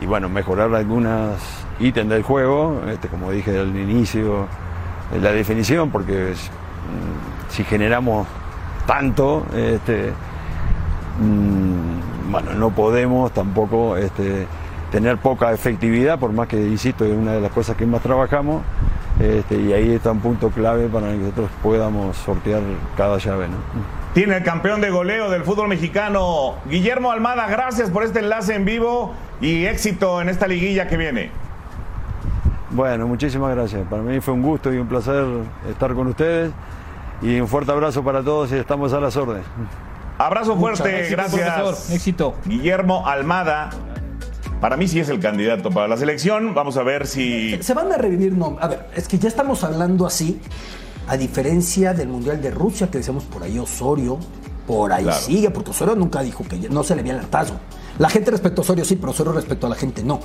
[0.00, 1.36] y bueno, mejorar algunos
[1.80, 4.46] ítems del juego, este, como dije al inicio,
[5.12, 8.26] de la definición, porque mm, si generamos
[8.86, 10.12] tanto, este,
[11.20, 14.46] mm, bueno, no podemos tampoco este,
[14.90, 18.62] tener poca efectividad, por más que, insisto, es una de las cosas que más trabajamos,
[19.20, 22.60] este, y ahí está un punto clave para que nosotros podamos sortear
[22.96, 23.48] cada llave.
[23.48, 24.05] ¿no?
[24.16, 27.46] Tiene el campeón de goleo del fútbol mexicano, Guillermo Almada.
[27.48, 31.30] Gracias por este enlace en vivo y éxito en esta liguilla que viene.
[32.70, 33.86] Bueno, muchísimas gracias.
[33.90, 35.22] Para mí fue un gusto y un placer
[35.68, 36.50] estar con ustedes.
[37.20, 39.44] Y un fuerte abrazo para todos y estamos a las órdenes.
[40.16, 41.90] Abrazo fuerte, gracias.
[41.90, 42.36] Éxito.
[42.46, 43.68] Guillermo Almada.
[44.62, 46.54] Para mí sí es el candidato para la selección.
[46.54, 47.62] Vamos a ver si.
[47.62, 48.56] Se van a revivir, no.
[48.62, 50.40] A ver, es que ya estamos hablando así,
[51.06, 54.18] a diferencia del Mundial de Rusia, que decíamos por ahí Osorio,
[54.66, 57.54] por ahí sigue, porque Osorio nunca dijo que no se le veía el hartazo.
[57.98, 60.20] La gente respetó a Osorio, sí, pero Osorio respetó a la gente, no.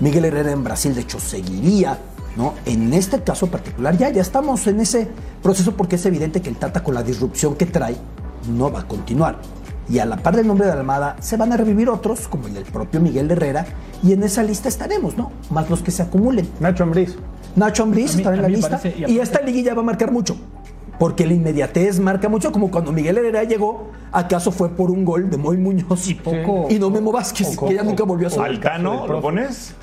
[0.00, 1.98] Miguel Herrera en Brasil, de hecho, seguiría,
[2.36, 2.54] ¿no?
[2.66, 5.08] En este caso particular, ya, ya estamos en ese
[5.42, 7.96] proceso porque es evidente que el Tata, con la disrupción que trae,
[8.48, 9.38] no va a continuar
[9.90, 12.54] y a la par del nombre de Almada se van a revivir otros, como el
[12.54, 13.66] del propio Miguel Herrera,
[14.02, 15.32] y en esa lista estaremos, ¿no?
[15.50, 16.48] Más los que se acumulen.
[16.60, 17.16] Nacho Ambriz.
[17.56, 18.80] Nacho Ambriz está en la lista.
[18.84, 20.36] y, esta liguilla va a marcar mucho.
[20.98, 25.30] Porque la inmediatez marca mucho, como cuando Miguel Herrera llegó, acaso fue por un gol
[25.30, 28.50] de Moy Muñoz y, poco, y no Memo Vázquez, que ya nunca volvió a sonar.
[28.50, 29.74] ¿Alcano lo pones?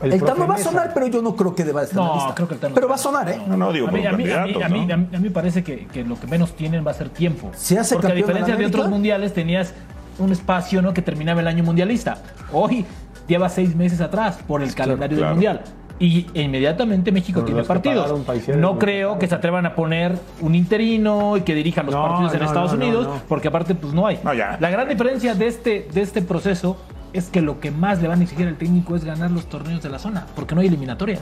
[0.00, 2.34] El, Tano va a sonar, pero yo no creo que deba estar en la lista.
[2.34, 3.40] Creo que el Tano pero va a sonar, ¿eh?
[3.46, 6.04] No, no, digo, a mí, a, mí, a, mí, a, mí, me parece que, que,
[6.04, 7.50] lo que menos tienen va a ser tiempo.
[7.54, 9.74] Se hace Porque a diferencia de, de otros mundiales, tenías
[10.18, 10.94] un espacio ¿no?
[10.94, 12.18] que terminaba el año mundialista.
[12.52, 12.86] Hoy
[13.26, 15.62] lleva seis meses atrás por el calendario del mundial.
[16.00, 18.10] Y inmediatamente México tiene partidos.
[18.56, 22.42] No creo que se atrevan a poner un interino y que dirija los partidos en
[22.42, 24.18] Estados Unidos, porque aparte pues no hay.
[24.24, 26.76] La gran diferencia de este, de este proceso
[27.12, 29.82] es que lo que más le van a exigir al técnico es ganar los torneos
[29.82, 31.20] de la zona, porque no hay eliminatorias.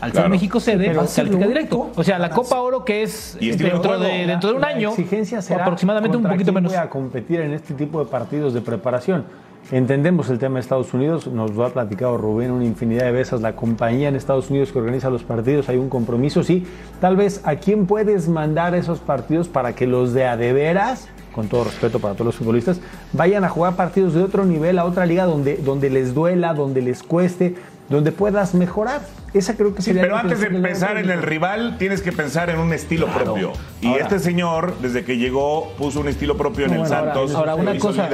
[0.00, 1.90] Al ser México sede, califica directo.
[1.96, 5.62] O sea, la Copa Oro que es dentro de, dentro de un año, exigencia será
[5.62, 6.72] aproximadamente un poquito menos.
[6.72, 9.24] Voy a competir en este tipo de partidos de preparación.
[9.70, 13.42] Entendemos el tema de Estados Unidos, nos lo ha platicado Rubén una infinidad de veces,
[13.42, 16.66] la compañía en Estados Unidos que organiza los partidos, hay un compromiso, sí.
[17.02, 21.08] Tal vez a quién puedes mandar esos partidos para que los de a de veras,
[21.34, 22.80] con todo respeto para todos los futbolistas,
[23.12, 26.80] vayan a jugar partidos de otro nivel, a otra liga donde, donde les duela, donde
[26.80, 27.54] les cueste,
[27.88, 29.00] donde puedas mejorar.
[29.34, 32.58] Esa creo que sería Pero antes de pensar en el rival, tienes que pensar en
[32.58, 33.52] un estilo propio.
[33.80, 37.34] Y este señor, desde que llegó, puso un estilo propio en el Santos.
[37.34, 38.08] Ahora, una cosa.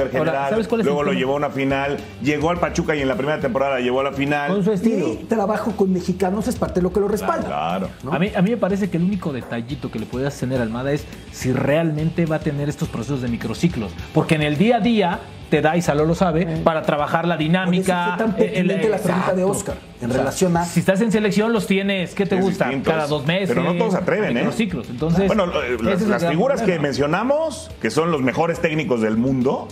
[0.83, 1.97] luego lo llevó a una final.
[2.21, 4.51] Llegó al Pachuca y en la primera temporada llevó a la final.
[4.51, 5.13] Con su estilo.
[5.13, 7.47] Y trabajo con mexicanos es parte de lo que lo respalda.
[7.47, 7.89] Claro.
[8.11, 10.63] A, mí, a mí me parece que el único detallito que le puedas tener a
[10.63, 13.91] Almada es si realmente va a tener estos procesos de microciclos.
[14.13, 15.19] Porque en el día a día
[15.55, 18.15] te da, y Saló lo sabe, para trabajar la dinámica.
[18.17, 20.65] Tan el, la pregunta de Oscar en relación a.
[20.65, 22.69] Si estás en selección, los tienes, ¿qué te gusta?
[22.83, 23.49] Cada dos meses.
[23.49, 24.51] Pero no todos se atreven, ¿eh?
[24.51, 24.89] ciclos.
[24.89, 29.67] Entonces, bueno, las, figuras que mencionamos, que son los mejores técnicos del mundo,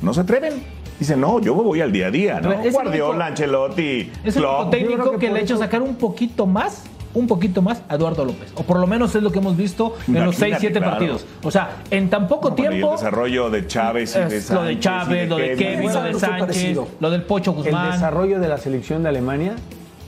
[0.00, 0.62] no se atreven.
[0.98, 2.54] Dicen, no, yo voy al día a día, ¿no?
[2.72, 6.84] Guardiola, Ancelotti, Es un técnico que, que le ha hecho sacar un poquito más
[7.14, 8.52] un poquito más a Eduardo López.
[8.54, 11.26] O por lo menos es lo que hemos visto en los 6, 7 partidos.
[11.42, 12.92] O sea, en tan poco tiempo.
[12.92, 14.50] el desarrollo de Chávez y de Sánchez.
[14.50, 17.86] Lo de Chávez, lo de Kevin, lo de Sánchez, lo del Pocho Guzmán.
[17.86, 19.56] El desarrollo de la selección de Alemania,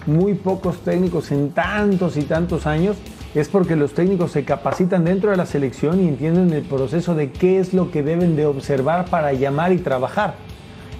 [0.07, 2.97] muy pocos técnicos en tantos y tantos años.
[3.33, 7.31] Es porque los técnicos se capacitan dentro de la selección y entienden el proceso de
[7.31, 10.35] qué es lo que deben de observar para llamar y trabajar.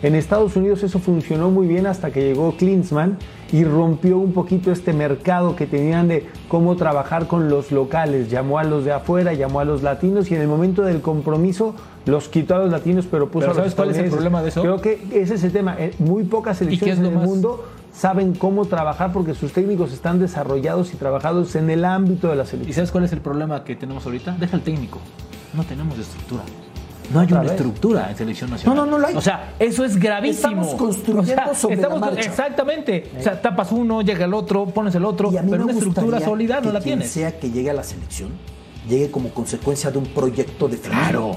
[0.03, 3.19] En Estados Unidos eso funcionó muy bien hasta que llegó Klinsmann
[3.53, 8.31] y rompió un poquito este mercado que tenían de cómo trabajar con los locales.
[8.31, 11.75] Llamó a los de afuera, llamó a los latinos y en el momento del compromiso
[12.07, 14.63] los quitó a los latinos, pero puso a ¿Sabes cuál es el problema de eso?
[14.63, 15.77] Creo que ese es el tema.
[15.79, 20.95] Eh, muy pocas selecciones en el mundo saben cómo trabajar porque sus técnicos están desarrollados
[20.95, 22.71] y trabajados en el ámbito de la selección.
[22.71, 24.37] ¿Y sabes cuál es el problema que tenemos ahorita?
[24.39, 25.01] Deja el técnico.
[25.55, 26.43] No tenemos estructura.
[27.11, 28.77] No hay una estructura en selección nacional.
[28.77, 29.17] No, no, no lo hay.
[29.17, 30.49] O sea, eso es gravísimo.
[30.49, 32.21] Estamos construyendo sobre la marcha.
[32.21, 33.11] Exactamente.
[33.19, 36.73] O sea, tapas uno, llega el otro, pones el otro, pero una estructura sólida no
[36.73, 37.11] la tienes.
[37.11, 38.31] sea que llegue a la selección,
[38.89, 41.01] llegue como consecuencia de un proyecto definido.
[41.03, 41.37] Claro.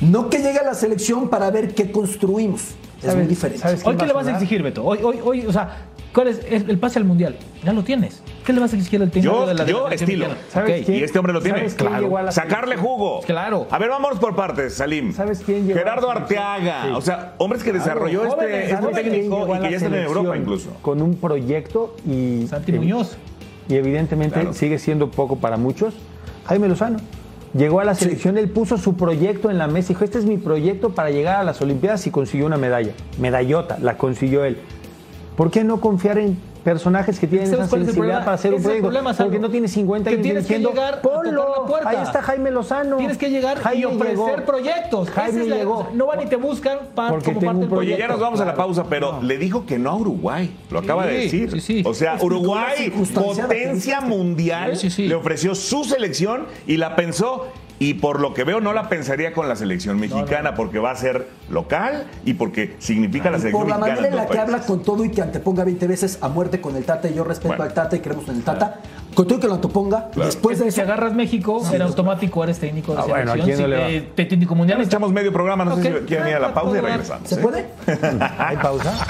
[0.00, 2.74] No que llegue a la selección para ver qué construimos.
[3.02, 3.66] Es muy diferente.
[3.84, 4.84] ¿Hoy qué le vas a exigir, Beto?
[4.84, 7.36] Hoy, hoy, hoy, o sea, ¿Cuál es el pase al mundial?
[7.64, 8.22] Ya lo tienes.
[8.44, 10.26] ¿Qué le vas a exigir al técnico Yo, de la yo selección estilo.
[10.50, 10.86] ¿Sabes Ok.
[10.86, 10.98] quién?
[10.98, 11.58] Y este hombre lo tiene.
[11.58, 13.20] ¿Sabes quién llegó a la Sacarle jugo.
[13.26, 13.66] Claro.
[13.70, 15.12] A ver, vámonos por partes, Salim.
[15.12, 16.38] ¿Sabes quién llegó a la Gerardo selección?
[16.42, 16.82] Arteaga.
[16.84, 16.90] Sí.
[16.94, 20.36] O sea, hombres que desarrolló jóvenes, este, este técnico y que ya están en Europa
[20.36, 20.70] incluso.
[20.82, 22.46] Con un proyecto y.
[22.48, 23.16] Santi y- Muñoz.
[23.68, 24.54] Y evidentemente Claro.
[24.54, 25.94] sigue siendo poco para muchos.
[26.46, 26.98] Jaime Lozano.
[27.54, 30.26] Llegó a la selección, él puso su proyecto en la mesa y dijo, este es
[30.26, 32.92] mi proyecto para llegar a las Olimpiadas y consiguió una medalla.
[33.18, 34.58] Medallota, la consiguió él.
[35.38, 38.24] ¿Por qué no confiar en personajes que tienen ¿Sabes esa cuál es el sensibilidad problema?
[38.24, 38.82] para hacer un proyecto?
[38.88, 41.48] problema, Porque no tiene 50 Que años tienes que llegar a tocar Ponlo.
[41.60, 41.88] la puerta.
[41.88, 42.96] Ahí está Jaime Lozano.
[42.98, 44.44] Tienes que llegar y Jaime ofrecer llegó.
[44.44, 45.10] proyectos.
[45.10, 45.88] Jaime es la- llegó.
[45.94, 48.12] No van y te buscan para, Porque como tengo parte del Oye, ya proyecto.
[48.14, 50.50] nos vamos a la pausa, pero le dijo que no a Uruguay.
[50.70, 51.50] Lo acaba de decir.
[51.52, 51.82] sí, sí.
[51.86, 55.08] O sea, la Uruguay, potencia mundial, Sí, sí, sí.
[55.08, 57.46] le ofreció su selección y la pensó.
[57.80, 60.96] Y por lo que veo, no la pensaría con la selección mexicana, porque va a
[60.96, 64.00] ser local y porque significa la selección Por la mexicana.
[64.00, 66.74] manera en la que habla con todo y que anteponga 20 veces a muerte con
[66.74, 67.62] el Tata, y yo respeto Bueno.
[67.64, 68.80] al Tata y creemos en el Tata,
[69.14, 72.58] con todo y que lo anteponga, después de si eso, agarras México, en automático eres
[72.58, 73.56] técnico de Ah, bueno, ¿a selección.
[73.56, 76.34] quién no si le te, técnico mundial, echamos medio programa, no sé si quieren ir
[76.34, 77.28] a la pausa y regresamos.
[77.28, 77.38] ¿se ¿eh?
[77.38, 77.66] puede?
[78.38, 79.06] ¿Hay pausa?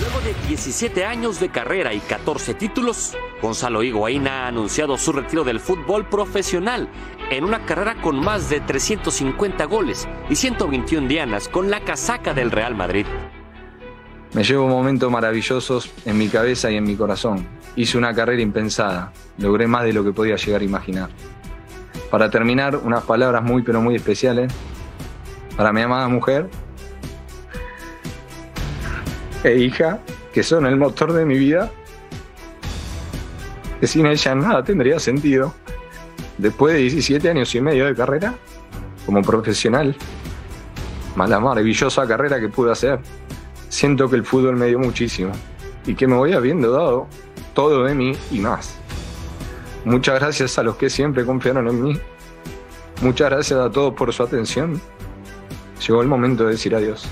[0.00, 5.44] Luego de 17 años de carrera y 14 títulos, Gonzalo Higuaín ha anunciado su retiro
[5.44, 6.88] del fútbol profesional
[7.30, 12.50] en una carrera con más de 350 goles y 121 dianas con la casaca del
[12.50, 13.06] Real Madrid.
[14.34, 17.46] Me llevo momentos maravillosos en mi cabeza y en mi corazón.
[17.76, 19.12] Hice una carrera impensada.
[19.38, 21.10] Logré más de lo que podía llegar a imaginar.
[22.10, 24.52] Para terminar, unas palabras muy pero muy especiales
[25.56, 26.48] para mi amada mujer
[29.44, 30.00] e hija,
[30.32, 31.70] que son el motor de mi vida,
[33.80, 35.54] que sin ella nada tendría sentido.
[36.36, 38.34] Después de 17 años y medio de carrera,
[39.06, 39.96] como profesional,
[41.16, 43.00] más la maravillosa carrera que pude hacer,
[43.68, 45.32] siento que el fútbol me dio muchísimo
[45.86, 47.08] y que me voy habiendo dado
[47.54, 48.78] todo de mí y más.
[49.84, 52.00] Muchas gracias a los que siempre confiaron en mí.
[53.00, 54.80] Muchas gracias a todos por su atención.
[55.86, 57.08] Llegó el momento de decir adiós.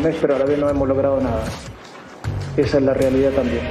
[0.00, 1.44] Meses, pero a la vez no hemos logrado nada.
[2.56, 3.62] Esa es la realidad también.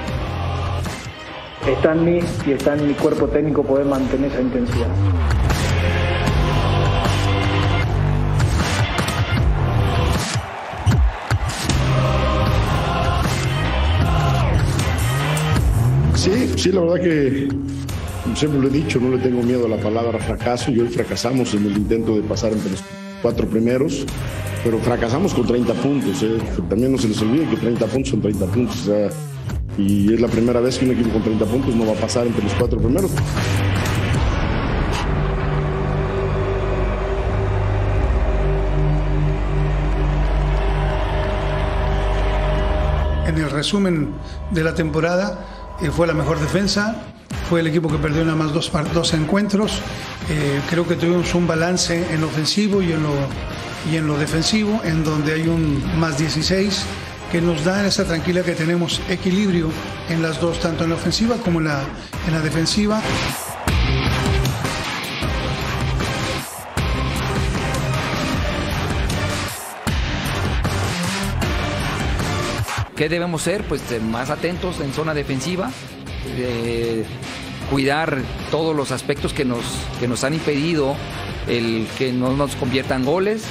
[1.67, 4.87] Está en mí y está en mi cuerpo técnico poder mantener esa intensidad.
[16.15, 17.47] Sí, sí, la verdad que
[18.35, 21.53] siempre lo he dicho, no le tengo miedo a la palabra fracaso y hoy fracasamos
[21.53, 22.81] en el intento de pasar entre los
[23.21, 24.05] cuatro primeros,
[24.63, 26.23] pero fracasamos con 30 puntos.
[26.23, 26.37] ¿eh?
[26.69, 28.89] También no se les olvide que 30 puntos son 30 puntos.
[29.77, 32.27] y es la primera vez que un equipo con 30 puntos no va a pasar
[32.27, 33.11] entre los cuatro primeros.
[43.27, 44.09] En el resumen
[44.51, 45.45] de la temporada,
[45.87, 46.95] fue la mejor defensa,
[47.49, 49.79] fue el equipo que perdió nada más dos, dos encuentros.
[50.29, 53.13] Eh, creo que tuvimos un balance en lo ofensivo y en lo,
[53.91, 56.83] y en lo defensivo, en donde hay un más 16
[57.31, 59.69] que nos da esa tranquilidad que tenemos equilibrio
[60.09, 61.79] en las dos, tanto en la ofensiva como la,
[62.27, 63.01] en la defensiva.
[72.99, 73.63] ¿Qué debemos ser?
[73.63, 75.71] Pues eh, más atentos en zona defensiva,
[76.37, 77.05] eh,
[77.71, 78.17] cuidar
[78.51, 79.63] todos los aspectos que nos,
[80.01, 80.97] que nos han impedido
[81.47, 83.45] el que no nos conviertan goles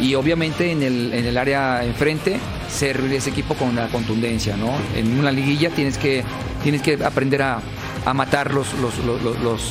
[0.00, 4.72] y obviamente en el, en el área enfrente ser ese equipo con la contundencia, ¿no?
[4.96, 6.24] En una liguilla tienes que,
[6.64, 7.60] tienes que aprender a,
[8.04, 8.98] a matar los, los,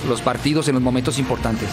[0.07, 1.67] los, partidos en los momentos importantes.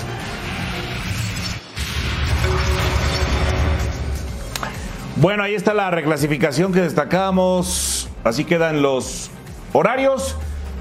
[5.20, 8.08] Bueno, ahí está la reclasificación que destacábamos.
[8.22, 9.32] Así quedan los
[9.72, 10.36] horarios.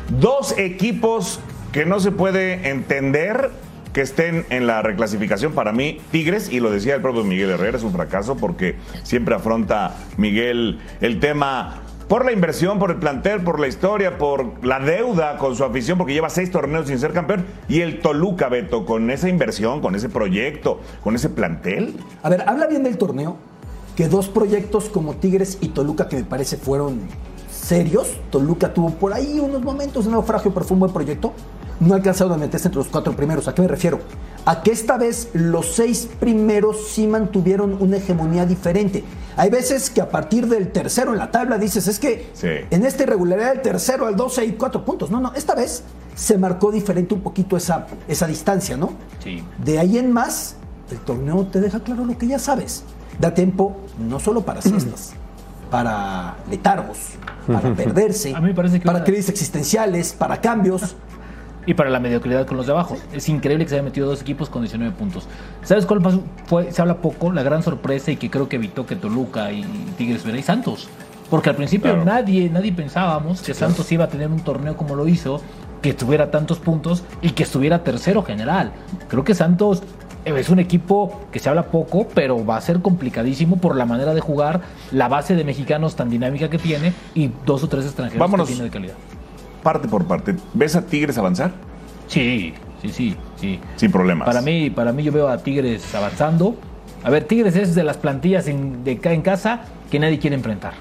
[0.10, 1.39] Dos equipos
[1.71, 3.50] que no se puede entender
[3.94, 7.77] que estén en la reclasificación para mí, Tigres, y lo decía el propio Miguel Herrera,
[7.77, 13.42] es un fracaso porque siempre afronta Miguel el tema por la inversión, por el plantel,
[13.42, 17.12] por la historia, por la deuda con su afición, porque lleva seis torneos sin ser
[17.12, 21.96] campeón, y el Toluca, Beto, con esa inversión, con ese proyecto, con ese plantel.
[22.21, 23.38] A ver, habla bien del torneo,
[23.98, 27.00] que dos proyectos como Tigres y Toluca, que me parece fueron
[27.52, 31.33] serios, Toluca tuvo por ahí unos momentos de naufragio, pero fue un buen proyecto,
[31.79, 33.48] no alcanzaron a meterse entre los cuatro primeros.
[33.48, 34.00] ¿A qué me refiero?
[34.45, 39.04] a que esta vez los seis primeros sí mantuvieron una hegemonía diferente.
[39.35, 42.48] Hay veces que a partir del tercero en la tabla dices, es que Sí.
[42.71, 45.12] en esta irregularidad del tercero al 12 hay cuatro puntos.
[45.12, 45.83] No, no, esta vez
[46.15, 48.91] se marcó diferente un poquito esa, esa distancia, ¿no?
[49.21, 49.43] Sí.
[49.62, 50.56] De ahí en más,
[50.91, 52.85] el torneo te deja claro lo que ya sabes.
[53.19, 55.13] Da tiempo no solo para siestas,
[55.71, 56.97] para letargos,
[57.47, 60.95] para perderse, A mí me parece que para una- crisis existenciales, para cambios.
[61.65, 62.95] y para la mediocridad con los de abajo.
[63.11, 65.27] Es increíble que se hayan metido dos equipos con 19 puntos.
[65.63, 66.21] ¿Sabes cuál pasó?
[66.45, 66.71] fue?
[66.71, 69.63] Se habla poco, la gran sorpresa y que creo que evitó que Toluca y
[69.97, 70.87] Tigres fuera y Santos.
[71.29, 72.05] Porque al principio Claro.
[72.05, 75.41] nadie, nadie pensábamos que Santos iba a tener un torneo como lo hizo,
[75.81, 78.71] que tuviera tantos puntos y que estuviera tercero general.
[79.09, 79.83] Creo que Santos
[80.36, 84.13] es un equipo que se habla poco, pero va a ser complicadísimo por la manera
[84.13, 84.62] de jugar,
[84.92, 88.48] la base de mexicanos tan dinámica que tiene y dos o tres extranjeros Vámonos.
[88.48, 88.96] que tiene de calidad.
[89.63, 90.36] Parte por parte.
[90.54, 91.52] ¿Ves a Tigres avanzar?
[92.08, 93.60] Sí, sí, sí, sí.
[93.75, 94.25] Sin problemas.
[94.25, 96.56] Para mí, para mí yo veo a Tigres avanzando.
[97.04, 99.62] A ver, Tigres es de las plantillas en, de, en casa
[99.92, 100.73] que nadie quiere enfrentar.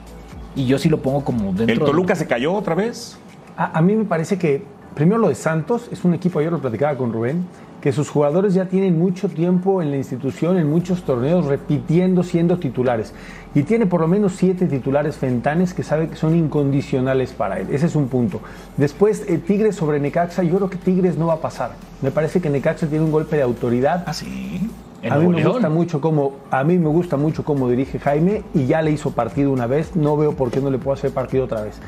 [0.54, 3.18] Y yo sí lo pongo como dentro ¿El de- Toluca se cayó otra vez?
[3.56, 4.62] A, a mí me parece que,
[4.94, 7.44] primero lo de Santos, es un equipo, ayer lo platicaba con Rubén,
[7.86, 12.58] que sus jugadores ya tienen mucho tiempo en la institución, en muchos torneos, repitiendo, siendo
[12.58, 13.14] titulares.
[13.54, 17.68] Y tiene por lo menos siete titulares Fentanes que sabe que son incondicionales para él.
[17.70, 18.40] Ese es un punto.
[18.76, 21.76] Después, eh, Tigres sobre Necaxa, yo creo que Tigres no va a pasar.
[22.02, 24.02] Me parece que Necaxa tiene un golpe de autoridad.
[24.04, 24.68] Ah, sí.
[25.02, 28.42] En a mí me gusta mucho cómo a mí me gusta mucho cómo dirige Jaime
[28.52, 31.12] y ya le hizo partido una vez, no veo por qué no le puedo hacer
[31.12, 31.80] partido otra vez.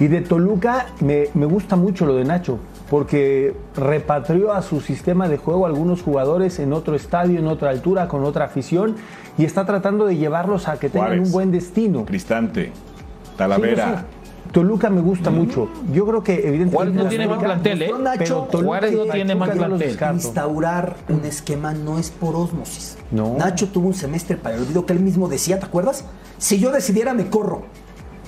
[0.00, 2.58] Y de Toluca me, me gusta mucho lo de Nacho,
[2.90, 7.70] porque repatrió a su sistema de juego a algunos jugadores en otro estadio, en otra
[7.70, 8.96] altura, con otra afición,
[9.38, 11.26] y está tratando de llevarlos a que tengan Juárez.
[11.28, 12.04] un buen destino.
[12.04, 12.66] Cristante.
[12.66, 12.72] Sí,
[13.36, 13.98] Talavera.
[14.10, 14.50] sí.
[14.52, 15.68] Toluca me gusta mucho.
[15.92, 17.90] Yo creo que evidentemente Juárez no tiene Toluca- mal plantel, ¿eh?
[18.00, 19.78] Nacho Pero Toluca Juárez no tiene mal no plantel.
[19.88, 20.14] descarto.
[20.14, 22.96] Instaurar un esquema no es por ósmosis.
[23.10, 23.36] No.
[23.36, 26.04] Nacho tuvo un semestre para el olvido que él mismo decía, ¿te acuerdas?
[26.38, 27.62] Si yo decidiera, me corro.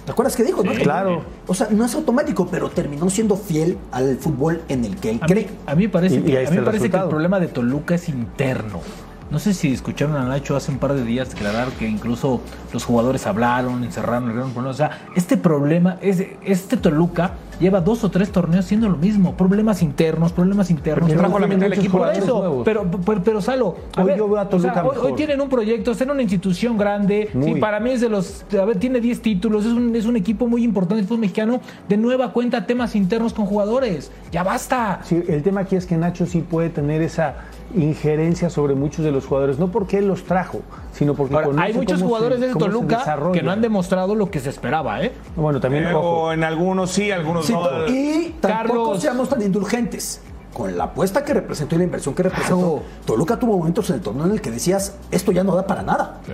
[0.07, 0.62] ¿Te acuerdas que dijo?
[0.62, 0.72] no?
[0.72, 1.24] Sí, claro.
[1.48, 5.18] O sea, no es automático, pero terminó siendo fiel al fútbol en el que él
[5.20, 5.48] A mí, cree.
[5.66, 7.96] a mí me parece, Y- que, a mí el parece que el problema de Toluca
[7.96, 8.80] es interno.
[9.28, 12.40] No sé si escucharon a Nacho hace un par de días declarar que incluso
[12.72, 14.76] los jugadores hablaron, encerraron, arreglaron problemas.
[14.76, 19.34] O sea, este problema, es, este Toluca lleva dos o tres torneos siendo lo mismo.
[19.36, 21.09] Problemas internos, problemas internos.
[21.09, 21.98] Porque trajo la mitad del equipo.
[21.98, 24.82] Por eso, pero, pero, pero, Salo, a Hoy ver, yo veo a o sea, Toluca
[24.82, 25.16] hoy, hoy mejor.
[25.16, 28.64] tienen un proyecto, están en una institución grande, sí, para mí es de los, a
[28.64, 31.96] ver, tiene 10 títulos, es un, es un equipo muy importante el fútbol mexicano, de
[31.96, 35.00] nueva cuenta temas internos con jugadores, ya basta.
[35.04, 37.36] Sí, el tema aquí es que Nacho sí puede tener esa
[37.74, 40.61] injerencia sobre muchos de los jugadores, no porque él los trajo,
[40.97, 44.40] sino porque Ahora, hay muchos jugadores se- de Toluca que no han demostrado lo que
[44.40, 45.12] se esperaba, ¿eh?
[45.36, 47.86] Bueno, también, Eh, ojo, en algunos sí, algunos Sí, no.
[47.88, 49.01] y tampoco Carlos.
[49.03, 50.22] seamos tan indulgentes.
[50.55, 52.82] Con la apuesta que representó y la inversión que representó, Claro.
[53.05, 55.82] Toluca tuvo momentos en el torneo en el que decías, esto ya no da para
[55.82, 56.20] nada.
[56.24, 56.32] Sí.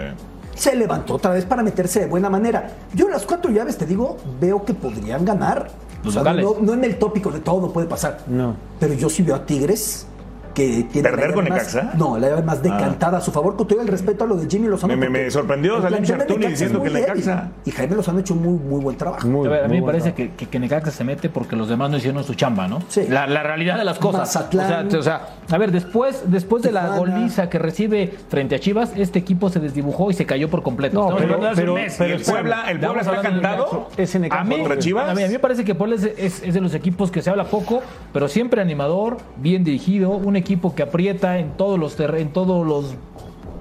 [0.54, 2.70] Se levantó otra vez para meterse de buena manera.
[2.94, 5.70] Yo las cuatro llaves, te digo, veo que podrían ganar.
[6.04, 8.18] O sea, no, no en el tópico de todo puede pasar.
[8.28, 8.54] No.
[8.78, 10.06] Pero yo sí veo a Tigres
[10.54, 11.92] que tiene ¿Perder con más- Necaxa?
[11.96, 14.48] No, la llave más decantada a su favor, con todo el respeto a lo de
[14.48, 14.96] Jimmy Lozano.
[14.96, 17.50] Me- me- sorprendió Salim Chartuni Necaxa diciendo es que Necaxa- débil.
[17.64, 19.26] Y Jaime Lozano ha hecho muy, muy buen trabajo.
[19.28, 21.68] muy, A, ver, a mí me parece que, que, que Necaxa se mete porque los
[21.68, 22.80] demás no hicieron su chamba, ¿no?
[22.88, 23.06] Sí.
[23.08, 24.20] La, la realidad de las cosas.
[24.20, 24.66] Mazatlán.
[24.66, 28.54] O sea, te- o sea, a ver, después, después de la goliza que recibe frente
[28.54, 30.94] a Chivas, este equipo se desdibujó y se cayó por completo.
[30.94, 31.94] No, Estamos pero- hablando de hace pero- mes.
[31.98, 33.64] pero ¿Y el Puebla, el Puebla está cantado?
[33.88, 34.02] Necaxa.
[34.02, 35.08] Ese Necaxa A mí, contra Chivas.
[35.10, 37.22] a mí, a mí me parece que Puebla es, es- es de los equipos que
[37.22, 37.82] se habla poco,
[38.12, 40.41] pero siempre animador, bien dirigido, un equipo
[40.74, 42.94] que aprieta en todos los en todos los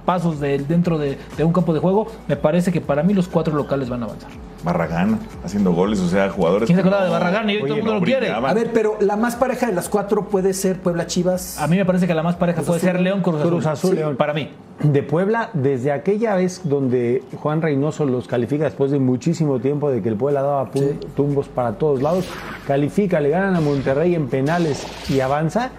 [0.04, 2.08] pasos de- dentro de, de un campo de juego.
[2.28, 4.30] Me parece que para mí los cuatro locales van a avanzar.
[4.64, 6.66] Barragán haciendo goles, o sea, jugadores.
[6.68, 7.50] ¿Quién se no- de Barragán?
[7.50, 8.20] Y Oye, todo el mundo no lo quiere.
[8.26, 8.50] brillaban.
[8.50, 11.58] A ver, pero la más pareja de las cuatro puede ser Puebla Chivas.
[11.60, 12.90] A mí me parece que la más pareja Cruz puede Azul.
[12.92, 13.50] ser León Cruz Azul.
[13.50, 14.16] Cruz Azul, Sí, León.
[14.16, 14.50] Para mí.
[14.82, 20.00] De Puebla, desde aquella vez donde Juan Reynoso los califica después de muchísimo tiempo de
[20.02, 22.24] que el Puebla daba pu- tumbos para todos lados,
[22.66, 25.70] califica, le ganan a Monterrey en penales y avanza,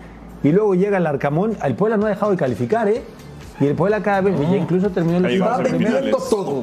[0.43, 3.01] y luego llega el Arcamón, el Puebla no ha dejado de calificar, ¿eh?
[3.59, 6.61] Y el Puebla cada vez, ya incluso terminó el va vendiendo todo.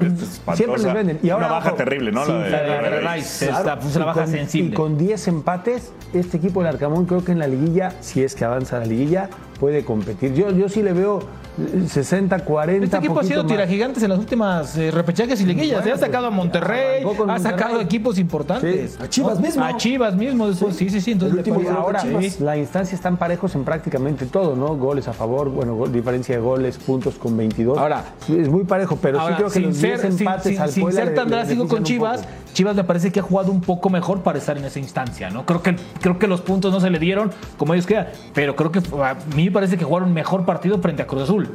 [0.55, 1.19] Siempre les venden.
[1.23, 2.25] Y ahora, Una baja ojo, terrible, ¿no?
[2.27, 3.45] sí, la de, La de la de Rice, Rice.
[3.47, 4.71] está- la y baja con- sensible.
[4.71, 8.35] Y con 10 empates, este equipo del Arcamón creo que en la liguilla, si es
[8.35, 9.31] que avanza la liguilla,
[9.61, 10.33] puede competir.
[10.35, 11.21] Yo, yo sí le veo
[11.59, 12.85] eh, 60, 40.
[12.85, 15.85] Este equipo ha sido tiragigantes en las últimas eh, repechajes y liguillas.
[15.85, 17.59] Se ha sacado a Monterrey, arrancó con ha Monterrey.
[17.59, 18.93] sacado equipos importantes.
[18.93, 18.99] Sí.
[19.03, 19.63] A Chivas mismo.
[19.65, 20.51] A Chivas mismo.
[20.55, 21.13] Sí, sí, sí.
[21.13, 22.03] Entonces Ahora,
[22.41, 24.77] la instancia están parejos en prácticamente todo, ¿no?
[24.77, 27.77] Goles a favor, bueno, diferencia de goles, puntos con 22.
[27.77, 30.53] Ahora, es muy parejo, pero Ahora, sí creo que sin los 10 ser, sin- empates
[30.53, 32.23] sin- al sin ser tan drástico con Chivas.
[32.55, 35.47] Chivas me parece que ha jugado un poco mejor para estar en esa instancia, ¿no?
[35.47, 38.73] Creo que, creo que los puntos no se le dieron como ellos quedan, pero creo
[38.73, 41.49] que a mí parece que jugaron mejor partido frente a Cruz Azul.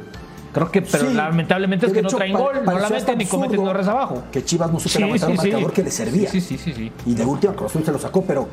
[0.52, 3.56] Creo que, pero Sí, lamentablemente es que no traen gol, no la meten ni cometen
[3.62, 4.22] goles abajo.
[4.32, 5.36] Que Chivas no supiera Sí, sí, sí.
[5.50, 6.30] marcador que le servía.
[6.30, 6.92] Sí, sí, sí, sí.
[7.04, 8.48] Y de última Cruz Azul se lo sacó, pero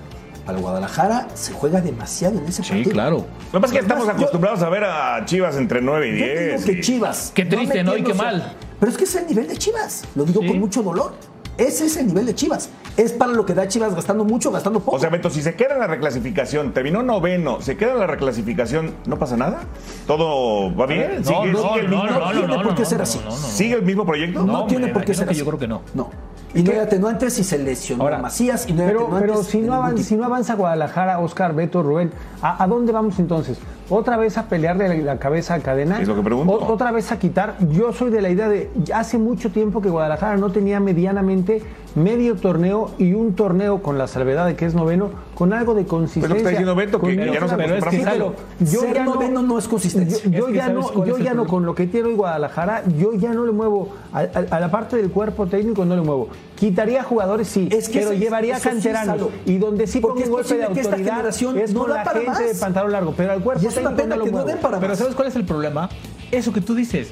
[0.46, 2.84] al Guadalajara se juega demasiado en ese partido.
[2.84, 3.26] Sí, claro.
[3.54, 6.20] Lo que pasa es que estamos yo- acostumbrados a ver a Chivas entre 9 y
[6.20, 6.66] Yo 10.
[6.66, 7.32] digo que Chivas.
[7.34, 7.96] Qué triste, ¿no?
[7.96, 8.54] Y qué mal.
[8.82, 10.04] Pero es que es el nivel de Chivas.
[10.16, 10.48] Lo digo Sí.
[10.48, 11.14] con mucho dolor.
[11.58, 12.70] Ese es el nivel de Chivas.
[12.98, 14.98] Es para lo que da Chivas gastando mucho, gastando poco.
[14.98, 18.08] O sea, Beto, si se queda en la reclasificación, terminó noveno, se queda en la
[18.08, 19.62] reclasificación, ¿no pasa nada?
[20.08, 21.22] ¿Todo va bien?
[21.24, 23.18] No, ¿Sigue, no, sigue no, mismo, no, tiene no, por qué no, ser no, así.
[23.20, 23.36] no, no, no.
[23.48, 24.44] ¿Sigue el mismo proyecto?
[24.44, 25.40] no, No, tiene por qué ser así.
[25.40, 25.82] yo creo que no.
[25.94, 26.10] No.
[26.56, 29.32] Y no hay atenuantes si se lesionó Ahora, Macías y no hay Pero, atenuantes.
[29.32, 30.08] pero si, no avanza, tipo.
[30.10, 32.12] si no avanza Guadalajara, Oscar, Beto, Rubén,
[32.44, 33.58] ¿a, a dónde vamos entonces?
[33.90, 36.02] ¿Otra vez a pelearle la, la cabeza a Cadena?
[36.02, 36.54] Es lo que pregunto.
[36.54, 37.56] O- ¿Otra vez a quitar?
[37.72, 41.62] Yo soy de la idea de, hace mucho tiempo que Guadalajara no tenía medianamente
[41.96, 45.86] medio torneo y un torneo con la salvedad de que es noveno, con algo de
[45.86, 46.28] consistencia.
[46.28, 48.34] Pero está diciendo Beto, que ya no se pero es que, acostumbramos.
[48.58, 50.18] pero yo Ser ya noveno no es consistencia.
[50.24, 52.16] Yo, yo Es que ya ¿sabes no, yo ya no con lo que tiene hoy
[52.16, 55.96] Guadalajara, yo ya no le muevo a, a- a la parte del cuerpo técnico, no
[55.96, 56.30] le muevo.
[56.56, 59.28] Quitaría jugadores, sí, Es que pero llevaría eso canteranos.
[59.46, 62.40] Y donde sí Porque pongo un golpe de autoridad es no la gente más.
[62.40, 65.00] de pantalón largo, pero al cuerpo Pena que no den para Pero más.
[65.00, 65.90] ¿sabes cuál es el problema?
[66.32, 67.10] Eso que tú dices.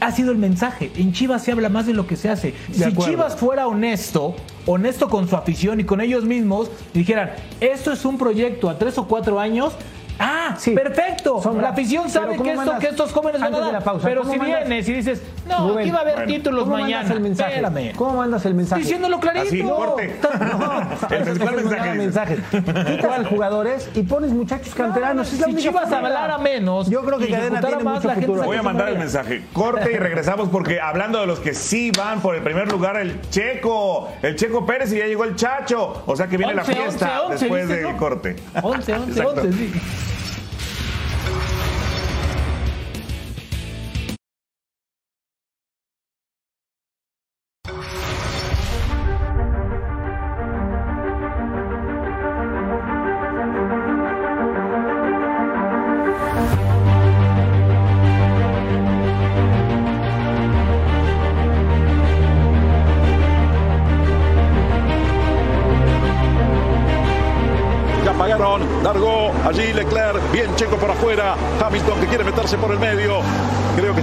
[0.00, 0.90] Ha sido el mensaje.
[0.96, 2.54] En Chivas se habla más de lo que se hace.
[2.70, 3.10] si acuerdo.
[3.10, 4.36] Chivas fuera honesto,
[4.66, 7.30] honesto con su afición y con ellos mismos, y dijeran,
[7.60, 9.72] esto es un proyecto a tres o cuatro años.
[10.18, 10.70] Ah, Sí.
[10.72, 11.42] perfecto.
[11.42, 11.62] Sombra.
[11.64, 13.72] la afición sabe ¿cómo que, esto, mandas- que estos jóvenes van a dar.
[13.72, 16.14] la pausa, Pero ¿cómo si mandas- vienes y dices, no, Rubén, aquí va a haber
[16.14, 16.32] bueno.
[16.32, 16.96] títulos ¿Cómo mañana.
[16.98, 17.50] mandas el mensaje?
[17.56, 17.92] Espérame.
[17.96, 18.82] ¿Cómo mandas el mensaje?
[18.82, 19.46] Diciéndolo clarito.
[19.46, 20.16] Así, corte.
[20.56, 22.36] No, El principal es mensaje.
[22.50, 25.32] Quitas jugadores y pones muchachos canteranos.
[25.32, 25.98] Es si Chivas forma.
[25.98, 28.44] hablara menos Yo creo que Cadena tiene más, mucho la gente futuro.
[28.46, 29.44] Voy a mandar el mensaje.
[29.52, 33.20] Corte y regresamos porque hablando de los que sí van por el primer lugar, el
[33.30, 36.02] Checo, el Checo Pérez y ya llegó el Chacho.
[36.06, 37.96] O sea que viene la 11, fiesta 11, después del ¿no?
[37.96, 38.36] corte.
[38.62, 39.40] 11, 11, Exacto.
[39.42, 39.72] 11, sí.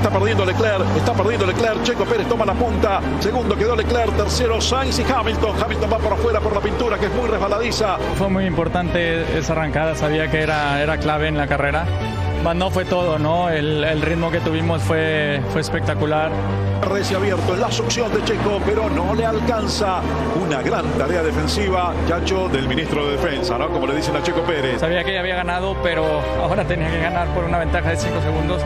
[0.03, 4.59] Está perdiendo Leclerc, está perdiendo Leclerc, Checo Pérez toma la punta, segundo quedó Leclerc, tercero
[4.59, 8.27] Sainz y Hamilton, Hamilton va por afuera por la pintura que es muy resbaladiza, Fue
[8.27, 11.85] muy importante esa arrancada, sabía que era, era clave en la carrera.
[12.53, 13.49] No fue todo, ¿no?
[13.49, 16.29] El, el ritmo que tuvimos fue, fue espectacular.
[16.83, 20.01] Reci abierto, la succión de Checo, pero no le alcanza.
[20.45, 23.69] Una gran tarea defensiva, Chacho, del ministro de Defensa, ¿no?
[23.69, 24.81] Como le dicen a Checo Pérez.
[24.81, 26.03] Sabía que ya había ganado, pero
[26.41, 28.61] ahora tenía que ganar por una ventaja de 5 segundos.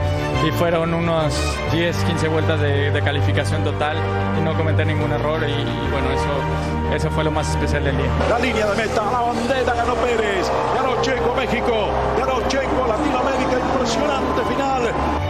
[0.46, 1.34] Y fueron unos
[1.72, 3.98] 10, 15 vueltas de, de calificación total
[4.38, 5.42] y no cometer ningún error.
[5.42, 5.54] Y,
[5.92, 8.10] bueno, eso, eso fue lo más especial del día.
[8.30, 14.42] La línea de meta, la bandera ganó Pérez, ganó Checo México, ganó Checo Latinoamérica, impresionante
[14.50, 15.27] final.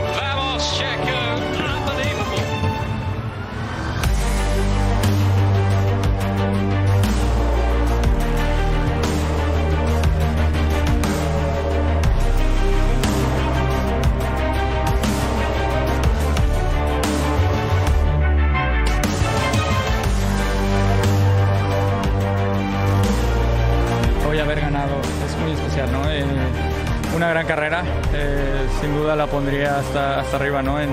[27.17, 30.79] Una gran carrera, eh, sin duda la pondría hasta, hasta arriba, ¿no?
[30.79, 30.91] En,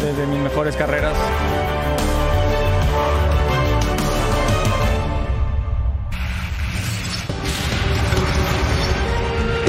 [0.00, 1.12] desde mis mejores carreras.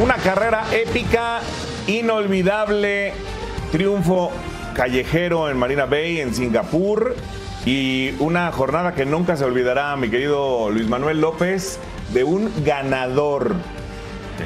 [0.04, 1.40] Una carrera épica,
[1.88, 3.14] inolvidable,
[3.72, 4.32] triunfo
[4.76, 7.16] callejero en Marina Bay, en Singapur,
[7.66, 11.80] y una jornada que nunca se olvidará, mi querido Luis Manuel López,
[12.14, 13.56] de un ganador.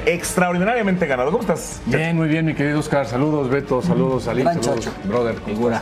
[0.05, 1.31] Extraordinariamente ganador.
[1.31, 1.81] ¿Cómo estás?
[1.85, 3.05] Bien, muy bien, mi querido Oscar.
[3.07, 3.81] Saludos, Beto.
[3.81, 4.43] Saludos, Ali.
[4.43, 4.91] Saludos, chacho.
[5.05, 5.35] brother.
[5.45, 5.81] Figura.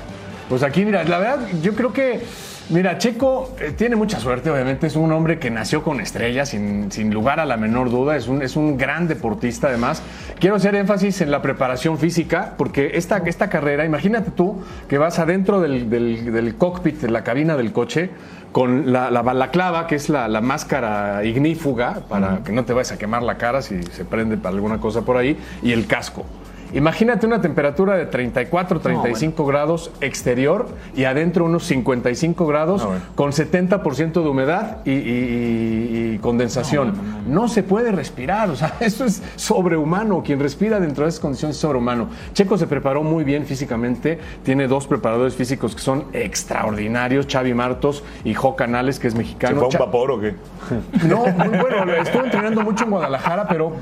[0.50, 2.22] Pues aquí, mira, la verdad, yo creo que,
[2.70, 4.88] mira, Checo eh, tiene mucha suerte, obviamente.
[4.88, 8.16] Es un hombre que nació con estrellas, sin, sin lugar a la menor duda.
[8.16, 10.02] Es un, es un gran deportista, además.
[10.40, 15.20] Quiero hacer énfasis en la preparación física, porque esta, esta carrera, imagínate tú que vas
[15.20, 18.10] adentro del, del- del cockpit, de la cabina del coche,
[18.52, 22.92] con la, la balaclava, que es la, la máscara ignífuga, para que no te vayas
[22.92, 26.24] a quemar la cara si se prende para alguna cosa por ahí, y el casco.
[26.74, 34.14] Imagínate una temperatura de 34, 35 grados exterior y adentro unos 55 grados con 70%
[34.24, 36.94] de humedad y, y- y- y condensación.
[37.28, 40.24] No, se puede respirar, o sea, esto es sobrehumano.
[40.24, 42.10] Quien respira dentro de esas condiciones es sobrehumano.
[42.34, 48.04] Checo se preparó muy bien físicamente, tiene dos preparadores físicos que son extraordinarios, Xavi Martos
[48.24, 49.56] y Jo Canales, que es ¿Se mexicano.
[49.60, 50.36] fue a un vapor o qué?
[51.08, 51.94] no, muy bueno.
[51.94, 53.74] Estuve entrenando mucho en Guadalajara, pero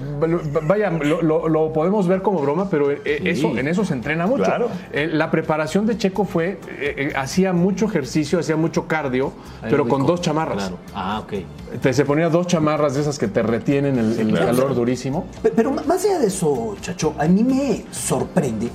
[0.64, 4.26] vaya, lo, lo- lo podemos ver como broma, pero eh, eso, en eso se entrena
[4.26, 4.46] mucho.
[4.46, 4.70] Claro.
[4.92, 9.70] Eh, la preparación de Checo fue, eh, eh, hacía mucho ejercicio, hacía mucho cardio, Ahí
[9.70, 10.70] pero con dos chamarras.
[10.70, 10.78] Claro.
[10.96, 11.34] Ah, ok.
[11.82, 14.46] Te- se ponía dos chamarras de esas que te retienen el, el claro.
[14.48, 15.28] calor durísimo.
[15.44, 18.70] Pe- Pero más allá de eso, Chacho, a mí me sorprende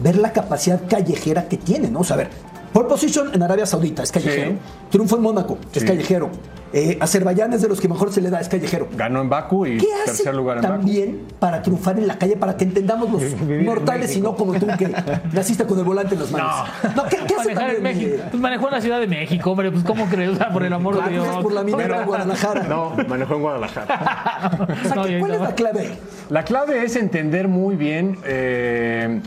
[0.00, 2.00] ver la capacidad callejera que tiene, ¿no?
[2.00, 2.30] O sea, a ver,
[2.72, 4.52] pole position en Arabia Saudita es callejero.
[4.52, 4.56] Sí.
[4.90, 5.86] Triunfo en Mónaco es Sí.
[5.86, 6.30] callejero.
[6.72, 8.88] Eh, Azerbaiyán es de los que mejor se le da, es callejero.
[8.96, 10.74] Ganó en Baku y ¿Qué hace tercer lugar en Baku.
[10.76, 14.54] también para triunfar en la calle, para que entendamos los Vivir mortales y no como
[14.54, 14.94] tú que
[15.32, 16.68] naciste con el volante en las manos?
[16.96, 17.82] No, ¿qué, qué hace Manejar en también?
[17.98, 18.16] México.
[18.22, 19.70] eh, Pues manejó en la Ciudad de México, hombre.
[19.70, 20.30] Pues, ¿cómo crees?
[20.30, 21.26] O sea, por el amor de Dios.
[21.28, 22.62] es por la minera de Guadalajara.
[22.64, 24.68] No, manejó en Guadalajara.
[24.84, 25.90] o sea, No, ¿qué- ya ¿Cuál es la clave?
[26.30, 29.20] La clave es entender muy bien eh,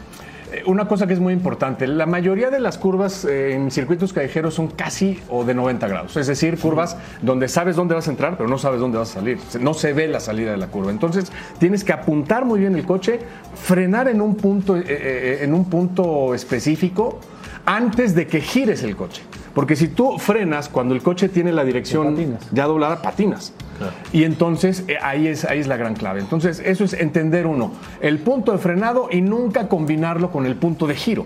[0.65, 1.87] una cosa que es muy importante.
[1.87, 6.17] La mayoría de las curvas eh, en circuitos callejeros son casi o de 90 grados.
[6.17, 9.13] Es decir, curvas donde sabes dónde vas a entrar, pero no sabes dónde vas a
[9.15, 9.39] salir.
[9.59, 10.91] No se ve la salida de la curva.
[10.91, 13.19] Entonces, tienes que apuntar muy bien el coche,
[13.55, 17.19] frenar en un punto, eh, eh, en un punto específico
[17.65, 19.23] antes de que gires el coche.
[19.55, 22.47] Porque si tú frenas cuando el coche tiene la dirección patinas.
[22.51, 23.53] ya doblada, patinas.
[24.11, 26.19] Y entonces eh, ahí, es, ahí es la gran clave.
[26.19, 30.87] Entonces eso es entender uno, el punto de frenado y nunca combinarlo con el punto
[30.87, 31.25] de giro.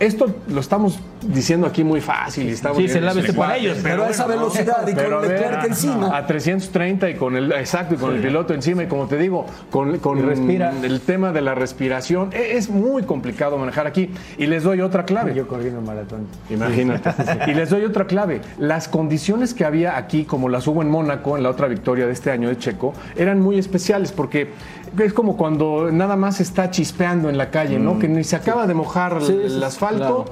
[0.00, 3.78] Esto lo estamos diciendo aquí muy fácil y estamos Sí, bien se por lenguaje, ellos,
[3.82, 6.16] Pero a esa velocidad y con Leclerc encima.
[6.16, 9.46] A 330 y con el exacto y con el piloto encima y como te digo,
[9.70, 10.72] con, con respira.
[10.82, 15.04] el tema de la respiración e- es muy complicado manejar aquí y les doy otra
[15.04, 15.34] clave.
[15.34, 16.26] Yo corriendo maratón.
[16.48, 17.10] Imagínate.
[17.50, 18.40] Y les doy otra clave.
[18.58, 22.12] Las condiciones que había aquí, como las hubo en Mónaco, en la otra victoria de
[22.12, 24.50] este año de Checo, eran muy especiales porque
[24.98, 27.98] es como cuando nada más está chispeando en la calle, ¿no?
[27.98, 30.24] Que ni se acaba de mojar Sí, el asfalto.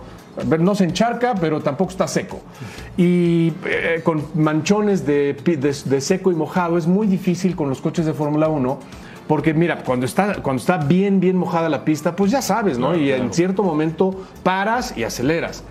[0.59, 2.41] No se encharca, pero tampoco está seco.
[2.97, 7.69] Y eh, con manchones de, pi- de- de seco y mojado es muy difícil con
[7.71, 8.79] los coches de Fórmula 1.
[9.27, 12.95] Porque mira, cuando está, cuando está bien, bien mojada la pista, pues ya sabes, ¿no?
[12.95, 15.65] y en cierto momento paras y aceleras.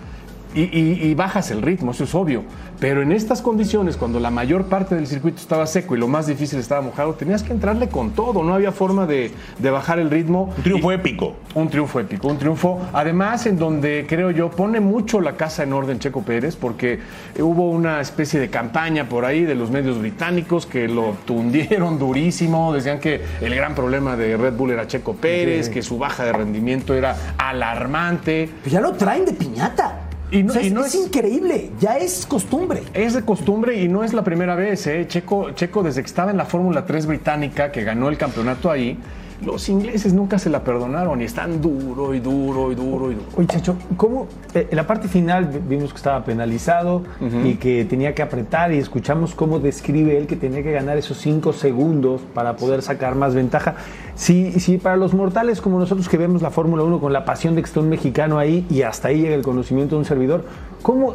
[0.54, 2.42] Y, y- y bajas el ritmo, eso es obvio.
[2.80, 6.26] Pero en estas condiciones, cuando la mayor parte del circuito estaba seco y lo más
[6.26, 8.42] difícil estaba mojado, tenías que entrarle con todo.
[8.42, 10.52] No había forma de, de bajar el ritmo.
[10.56, 11.36] Un triunfo épico.
[11.54, 12.80] Un triunfo épico, un triunfo.
[12.92, 17.00] Además, en donde creo yo pone mucho la casa en orden Checo Pérez, porque
[17.38, 22.72] hubo una especie de campaña por ahí de los medios británicos que lo tundieron durísimo.
[22.74, 26.32] Decían que el gran problema de Red Bull era Checo Pérez, que su baja de
[26.32, 28.50] rendimiento era alarmante.
[28.62, 30.00] Pues ya lo traen de piñata.
[30.30, 32.82] Y no- O sea, y es, no es es- increíble, ya es costumbre.
[32.94, 34.86] Es de costumbre y no es la primera vez.
[34.86, 35.06] ¿eh?
[35.08, 38.98] Checo, Checo, desde que estaba en la Fórmula 3 británica, que ganó el campeonato ahí,
[39.44, 43.26] los ingleses nunca se la perdonaron y están duro y duro y duro y duro.
[43.36, 44.26] Oye, Chacho, ¿cómo?
[44.54, 47.02] eh, en la parte final vi- vimos que estaba penalizado
[47.44, 51.18] y que tenía que apretar y escuchamos cómo describe él que tenía que ganar esos
[51.18, 53.74] cinco segundos para poder sacar más ventaja.
[54.14, 57.54] Si, si para los mortales como nosotros que vemos la Fórmula 1 con la pasión
[57.54, 60.44] de que está un mexicano ahí y hasta ahí llega el conocimiento de un servidor,
[60.86, 61.14] ¿cómo,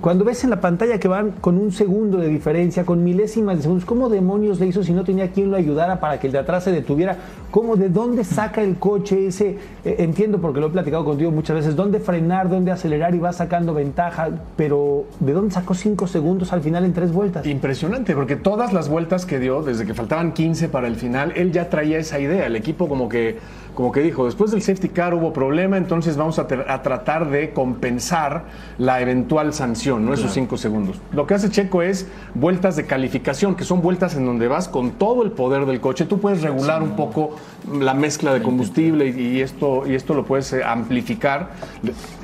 [0.00, 3.62] cuando ves en la pantalla que van con un segundo de diferencia, con milésimas de
[3.62, 6.38] segundos, ¿cómo demonios le hizo si no tenía quien lo ayudara para que el de
[6.38, 7.16] atrás se detuviera?
[7.50, 9.58] ¿Cómo, de dónde saca el coche ese?
[9.84, 13.32] eh, entiendo porque lo he platicado contigo muchas veces, dónde frenar, dónde acelerar y va
[13.32, 17.46] sacando ventaja, pero ¿de dónde sacó cinco segundos al final en tres vueltas?
[17.46, 21.52] Impresionante, porque todas las vueltas que dio, desde que faltaban 15 para el final, él
[21.52, 22.46] ya traía esa idea.
[22.46, 23.38] El equipo como que,
[23.78, 27.52] como que dijo, después del safety car hubo problema, entonces vamos a, a tratar de
[27.52, 30.14] compensar la eventual sanción, ¿no?
[30.14, 30.96] Esos cinco segundos.
[31.12, 34.90] Lo que hace Checo es vueltas de calificación, que son vueltas en donde vas con
[34.90, 36.06] todo el poder del coche.
[36.06, 37.36] Tú puedes regular un poco
[37.72, 41.50] la mezcla de combustible y, y esto, y esto lo puedes eh, amplificar.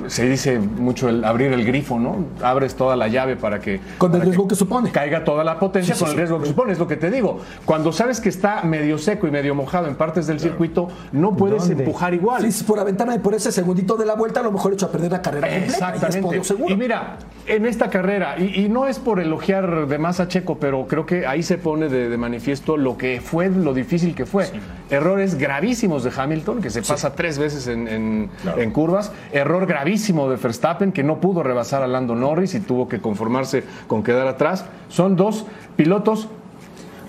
[0.07, 2.17] Se dice mucho el abrir el grifo, ¿no?
[2.43, 3.79] Abres toda la llave para que...
[3.97, 4.91] Con el riesgo que supone.
[4.91, 7.09] caiga toda la potencia Sí, sí, con el riesgo que supone, es lo que te
[7.09, 7.39] digo.
[7.63, 11.44] Cuando sabes que está medio seco y medio mojado en partes del circuito, no puedes
[11.51, 11.83] ¿Dónde?
[11.83, 12.51] empujar igual.
[12.51, 14.91] Sí, por aventarme por ese segundito de la vuelta, a lo mejor he hecho a
[14.91, 16.43] perder la carrera y Exactamente.
[16.43, 16.73] seguro.
[16.73, 17.17] Y mira,
[17.47, 21.05] en esta carrera, y, y no es por elogiar de más a Checo, pero creo
[21.05, 24.45] que ahí se pone de, de manifiesto lo que fue, lo difícil que fue.
[24.89, 29.11] Errores gravísimos de Hamilton, que se pasa tres veces en, en- en curvas.
[29.31, 33.63] Error gravísimo de Verstappen, que no pudo rebasar a Lando Norris y tuvo que conformarse
[33.87, 34.65] con quedar atrás.
[34.89, 36.29] Son dos pilotos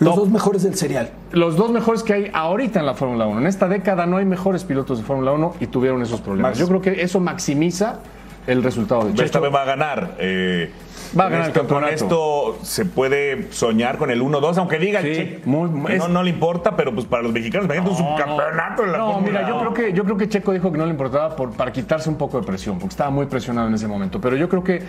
[0.01, 0.25] Los top.
[0.25, 1.11] dos mejores del serial.
[1.33, 3.41] Los dos mejores que hay ahorita en la Fórmula 1.
[3.41, 6.51] En esta década no hay mejores pilotos de Fórmula 1 y tuvieron esos problemas.
[6.53, 6.59] Max.
[6.59, 8.01] Yo creo que eso maximiza
[8.47, 9.19] el resultado de Checo.
[9.23, 10.15] Verstappen va a ganar.
[10.19, 10.71] eh,
[11.19, 11.95] Va a con ganar el esto- Con campeonato.
[12.05, 15.99] esto se puede soñar con el 1-2, aunque diga el Sí, Che- muy- que es-
[15.99, 19.21] no, no le importa, pero pues para los mexicanos, imagínate un subcampeonato en la No,
[19.21, 19.73] mira, yo 1.
[19.73, 22.17] creo que yo creo que Checo dijo que no le importaba por, para quitarse un
[22.17, 24.21] poco de presión, porque estaba muy presionado en ese momento.
[24.21, 24.83] Pero yo creo que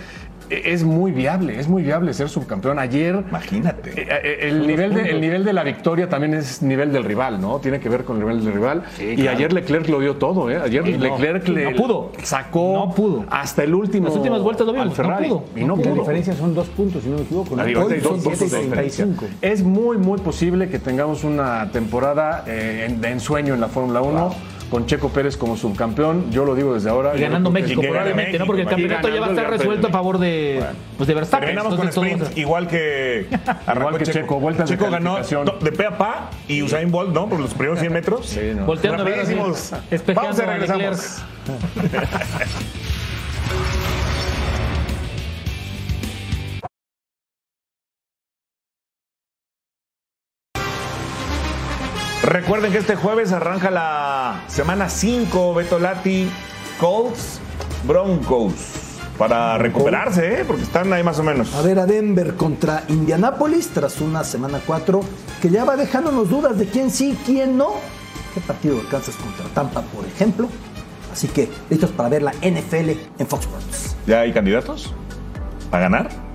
[0.49, 2.80] es muy viable, es muy viable ser subcampeón.
[2.80, 3.89] Ayer Imagínate.
[4.01, 7.39] eh, eh, el nivel de, el nivel de la victoria también es nivel del rival,
[7.41, 7.60] ¿no?
[7.60, 8.84] Tiene que ver con el nivel del rival.
[8.99, 9.32] y claro.
[9.38, 10.58] ayer Leclerc lo dio todo, ¿eh?
[10.64, 11.03] Ayer Sí, no.
[11.03, 12.12] Leclerc le No pudo.
[12.24, 13.26] sacó No pudo.
[13.30, 14.08] hasta el último.
[14.08, 15.43] Las últimas vueltas lo al vimos, no pudo.
[15.55, 15.97] Y no pudo.
[16.00, 17.52] Diferencia son dos puntos, si no me equivoco.
[17.52, 17.58] ¿no?
[17.58, 19.26] La diferencia Hoy son puntos de 75.
[19.41, 24.02] Es muy, muy posible que tengamos una temporada eh, en- de ensueño en la Fórmula
[24.02, 24.34] 1
[24.70, 26.30] con Checo Pérez como subcampeón.
[26.30, 27.16] Yo lo digo desde ahora.
[27.16, 28.45] Y ganando México, probablemente, ¿no?
[28.45, 30.62] Porque el México, campeonato ya va a estar resuelto a favor de,
[30.98, 31.45] pues de Verstappen.
[31.48, 33.28] Terminamos con Entonces, todo- sprint, igual que
[33.76, 35.45] Igual que Checo, de Checo ganó calificación.
[35.45, 37.30] to- de pe a pa y Usain Bolt, ¿no?
[37.30, 38.26] Por los primeros 100 metros.
[38.26, 38.66] Sí, no.
[38.66, 39.72] Volteando a ver así, Rapidísimos.
[39.89, 41.24] y a regresamos.
[52.28, 56.30] Recuerden que este jueves arranca la semana 5, Beto Lati,
[56.78, 57.39] Colts,
[57.88, 58.51] Broncos.
[59.17, 60.45] Para recuperarse, ¿eh?
[60.45, 61.55] porque están ahí más o menos.
[61.55, 64.99] A ver a Denver contra Indianápolis tras una semana 4
[65.41, 67.75] que ya va dejándonos dudas de quién sí, quién no.
[68.34, 70.49] ¿Qué partido alcanzas contra Tampa, por ejemplo?
[71.13, 73.95] Así que listos para ver la NFL en Fox Sports.
[74.05, 74.93] ¿Ya hay candidatos?
[75.71, 76.26] ¿A ganar?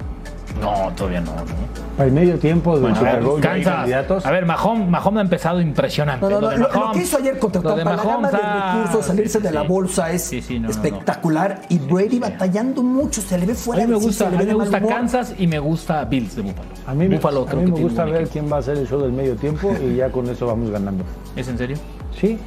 [0.61, 1.33] No, todavía no.
[1.35, 1.73] no.
[2.03, 4.25] Al medio tiempo del Bueno, Super Bowl hay candidatos.
[4.25, 6.25] A ver, Mahomes, Mahomes ha empezado impresionante.
[6.25, 8.75] No, no, Lo de lo, que hizo ayer contra de Tampa, la gama de ah,
[8.85, 10.71] recursos, salirse sí, de la bolsa es Sí, sí, no, no, no.
[10.71, 11.61] espectacular.
[11.69, 14.31] Y Brady batallando mucho, se le ve A fuera mí me de sí, gusta, a
[14.31, 14.81] mí de me gusta.
[14.81, 16.69] Kansas y me gusta Bills de Buffalo.
[16.87, 18.79] A mí, me- Buffalo a creo mí que me gusta ver quién va a hacer
[18.79, 21.05] el show del medio tiempo y ya con eso vamos ganando.
[21.37, 21.77] ¿Es en serio?
[22.19, 22.39] Sí.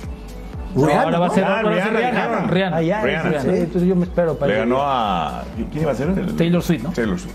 [0.73, 1.33] No, Rihanna, ahora va a ¿no?
[1.35, 2.47] ser, Ah, ahora va a ser Rihanna, Rihanna.
[2.51, 2.77] Rihanna.
[2.77, 5.43] Ah, ya, Rihanna, sí, entonces yo me espero para Le ganó a.
[5.71, 6.09] ¿Quién iba a ser?
[6.09, 6.89] El- Taylor Swift, ¿no?
[6.89, 7.33] Taylor Swift.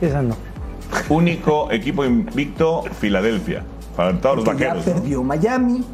[0.00, 0.36] Esa no.
[1.08, 3.62] Único equipo invicto, Filadelfia.
[3.96, 4.84] Para todos los Que vaqueros.
[4.84, 5.84] Ya perdió Miami,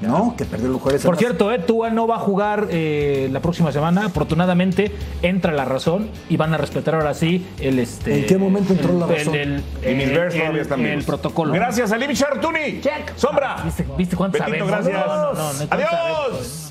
[0.00, 0.34] ¿no?
[0.36, 1.02] Que perdió los jueves.
[1.04, 4.06] Por cierto, eh, Tua no va a jugar eh, la próxima semana.
[4.06, 4.90] Afortunadamente
[5.20, 8.20] entra la razón y van a respetar ahora sí el este.
[8.20, 9.34] ¿En qué momento entró el- la el- razón?
[9.34, 11.04] el- Y mis el- Bears el- el vivos.
[11.04, 11.52] protocolo.
[11.52, 12.80] Gracias, Alim Chartuni.
[12.80, 13.14] Check.
[13.16, 13.56] Sombra.
[13.64, 14.86] ¿Viste, viste cuánto Betito, sabemos?
[14.86, 15.06] gracias.
[15.06, 16.28] No, no, no, no, no, cuánto sabemos.
[16.30, 16.68] Adiós.